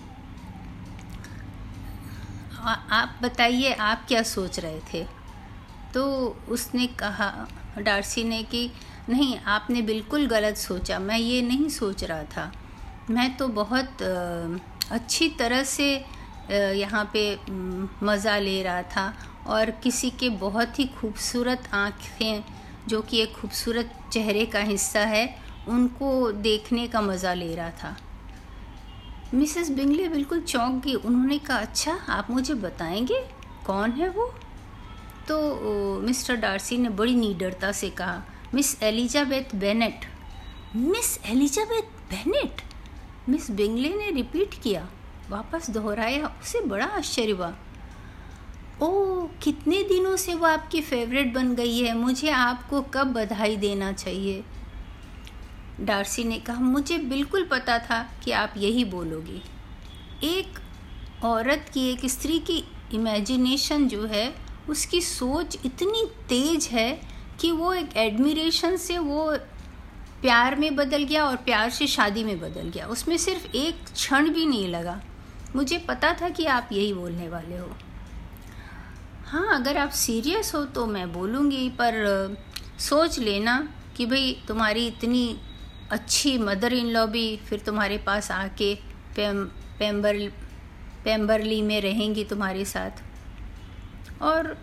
आ, 2.59 2.73
आप 2.73 3.19
बताइए 3.21 3.73
आप 3.73 4.05
क्या 4.07 4.21
सोच 4.23 4.59
रहे 4.59 4.79
थे? 4.93 5.05
तो 5.93 6.05
उसने 6.49 6.87
कहा 6.99 7.47
डार्सी 7.77 8.23
ने 8.23 8.41
कि 8.43 8.69
नहीं 9.09 9.37
आपने 9.47 9.81
बिल्कुल 9.81 10.27
गलत 10.27 10.57
सोचा 10.57 10.99
मैं 10.99 11.17
ये 11.17 11.41
नहीं 11.41 11.69
सोच 11.69 12.03
रहा 12.03 12.23
था। 12.23 12.51
मैं 13.09 13.35
तो 13.37 13.47
बहुत 13.47 14.01
अच्छी 14.91 15.29
तरह 15.29 15.63
से 15.63 15.89
यहाँ 16.51 17.09
पे 17.13 17.39
मज़ा 18.03 18.37
ले 18.39 18.61
रहा 18.63 18.81
था 18.85 19.13
और 19.47 19.71
किसी 19.83 20.09
के 20.09 20.29
बहुत 20.37 20.79
ही 20.79 20.85
खूबसूरत 20.99 21.69
आँखें 21.73 22.43
जो 22.87 23.01
कि 23.01 23.19
एक 23.19 23.33
खूबसूरत 23.33 23.93
चेहरे 24.11 24.45
का 24.45 24.59
हिस्सा 24.59 24.99
है, 24.99 25.37
उनको 25.67 26.31
देखने 26.31 26.87
का 26.87 27.01
मज़ा 27.01 27.33
ले 27.33 27.55
रहा 27.55 27.69
था। 27.69 27.95
मिसेस 29.33 29.69
बिंगले 29.69 30.07
बिल्कुल 30.07 30.41
चौंक 30.41 30.83
गई। 30.83 30.93
उन्होंने 30.93 31.37
कहा 31.37 31.57
अच्छा 31.57 31.93
आप 32.09 32.29
मुझे 32.31 32.53
बताएँगे 32.53 33.21
कौन 33.65 33.91
है 33.91 34.09
वो? 34.09 34.33
तो 35.27 35.99
मिस्टर 36.01 36.35
डार्सी 36.35 36.77
ने 36.77 36.89
बड़ी 36.89 37.15
निडरता 37.15 37.71
से 37.71 37.89
कहा, 37.89 38.23
Miss 38.53 38.83
Elizabeth 38.83 39.55
Bennet. 39.55 40.05
Miss 40.75 41.19
Elizabeth 41.25 41.83
Bennet? 42.11 42.61
Miss 43.29 43.49
Bingley 43.51 43.89
ने 43.89 44.11
रिपीट 44.11 44.53
किया। 44.63 44.87
वापस 45.29 45.69
दोहराया। 45.69 46.27
उसे 46.41 46.61
बड़ा 46.61 46.85
आश्चर्य 46.85 47.31
हुआ। 47.31 47.53
ओ 48.81 49.23
कितने 49.43 49.83
दिनों 49.83 50.15
से 50.15 50.33
वो 50.33 50.47
आपकी 50.47 50.81
फेवरेट 50.81 51.33
बन 51.33 51.55
गई 51.55 51.79
है? 51.79 51.97
मुझे 51.97 52.29
आपको 52.29 52.81
कब 52.81 53.13
बधाई 53.13 53.55
देना 53.55 53.91
चाहिए? 53.91 54.43
डार्सी 55.79 56.23
ने 56.23 56.39
कहा, 56.39 56.59
मुझे 56.59 56.97
बिल्कुल 56.97 57.43
पता 57.43 57.79
था 57.79 58.11
कि 58.23 58.31
आप 58.31 58.53
यही 58.57 58.85
बोलोगे। 58.85 59.41
एक 60.23 60.59
औरत 61.25 61.71
की, 61.73 61.89
एक 61.89 62.05
स्त्री 62.05 62.39
की 62.39 62.63
इमेजिनेशन 62.93 63.87
जो 63.87 64.05
है, 64.05 64.35
उसकी 64.69 65.01
सोच 65.01 65.57
इतनी 65.65 66.05
तेज 66.29 66.65
है 66.65 67.01
कि 67.39 67.51
वो 67.51 67.73
एक 67.73 67.97
एडमिरेशन 67.97 68.77
से 68.77 68.97
वो 68.97 69.37
प्यार 70.21 70.55
में 70.55 70.75
बदल 70.75 71.03
गया 71.03 71.25
और 71.25 71.35
प्यार 71.35 71.69
से 71.69 71.87
शादी 71.87 72.23
में 72.23 72.39
बदल 72.39 72.69
गया। 72.69 72.87
उसमें 72.87 73.17
सिर्फ़ 73.17 73.55
एक 73.55 73.75
क्षण 73.93 74.29
भी 74.29 74.45
नहीं 74.45 74.67
लगा। 74.67 75.01
मुझे 75.55 75.77
पता 75.77 76.13
था 76.13 76.29
कि 76.29 76.45
आप 76.45 76.69
यही 76.71 76.93
बोलने 76.93 77.29
वाले 77.29 77.57
हो। 77.57 77.69
हाँ 79.27 79.55
अगर 79.55 79.77
आप 79.77 79.89
सीरियस 79.89 80.53
हो 80.55 80.63
तो 80.65 80.85
मैं 80.85 81.11
बोलूँगी, 81.13 81.69
पर 81.69 82.37
सोच 82.79 83.17
लेना 83.19 83.57
कि 83.97 84.05
भाई 84.05 84.31
तुम्हारी 84.47 84.85
इतनी 84.87 85.37
अच्छी 85.91 86.37
मदर 86.37 86.73
इन 86.73 86.87
लॉ 86.87 87.05
भी 87.07 87.25
फिर 87.49 87.59
तुम्हारे 87.59 87.97
पास 87.97 88.31
आके 88.31 88.73
पेम 89.15 89.43
पेम्बर 89.79 90.19
पेम्बरली 91.05 91.61
में 91.61 91.79
रहेंगी 91.81 92.23
तुम्हारे 92.23 92.65
साथ। 92.65 93.03
और 94.21 94.55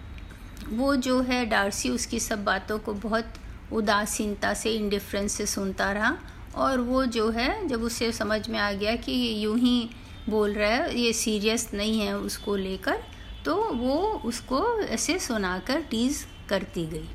वो 0.71 0.95
जो 0.97 1.21
है 1.23 1.45
डार्सी 1.47 1.91
उसकी 1.91 2.21
सब 2.21 2.45
बातों 2.45 2.79
को 2.79 2.95
बहुत 2.95 3.35
उदासीनता 3.73 4.55
से 4.55 4.71
इंडिफ्रेंस 4.71 5.33
से 5.33 5.47
सुनता 5.47 5.93
रहा। 5.93 6.17
और 6.57 6.81
वो 6.81 7.05
जो 7.07 7.31
है, 7.31 7.67
जब 7.69 7.83
उसे 7.83 8.13
समझ 8.13 8.49
में 8.49 8.59
आ 8.59 8.73
गया 8.73 8.97
कि 8.97 9.13
यूँ 9.45 9.59
ही 9.59 9.91
बोल 10.29 10.53
रहा 10.53 10.71
है, 10.71 10.99
ये 11.01 11.13
सीरियस 11.13 11.71
नहीं 11.75 12.01
है 12.01 12.17
उसको 12.19 12.57
लेकर 12.57 13.03
तो 13.45 13.55
वो 13.75 13.97
उसको 14.25 14.63
ऐसे 14.81 15.19
सुनाकर 15.19 15.81
टीज़ 15.81 16.25
करती 16.49 16.87
गई। 16.87 17.09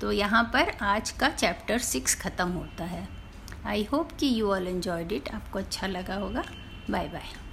तो 0.00 0.12
यहाँ 0.12 0.42
पर 0.54 0.70
आज 0.82 1.10
का 1.10 1.28
चैप्टर 1.28 1.78
सिक्स 1.78 2.14
ख़त्म 2.20 2.48
होता 2.48 2.84
है। 2.84 3.06
आई 3.66 3.88
होप 3.92 4.12
कि 4.12 4.34
यू 4.40 4.50
ऑल 4.50 4.68
एन्जॉयड 4.68 5.12
इट 5.12 5.28
आपको 5.34 5.58
अच्छा 5.58 5.86
लगा 5.86 6.14
होगा। 6.14 6.44
Bye 6.90 7.08
bye 7.08 7.43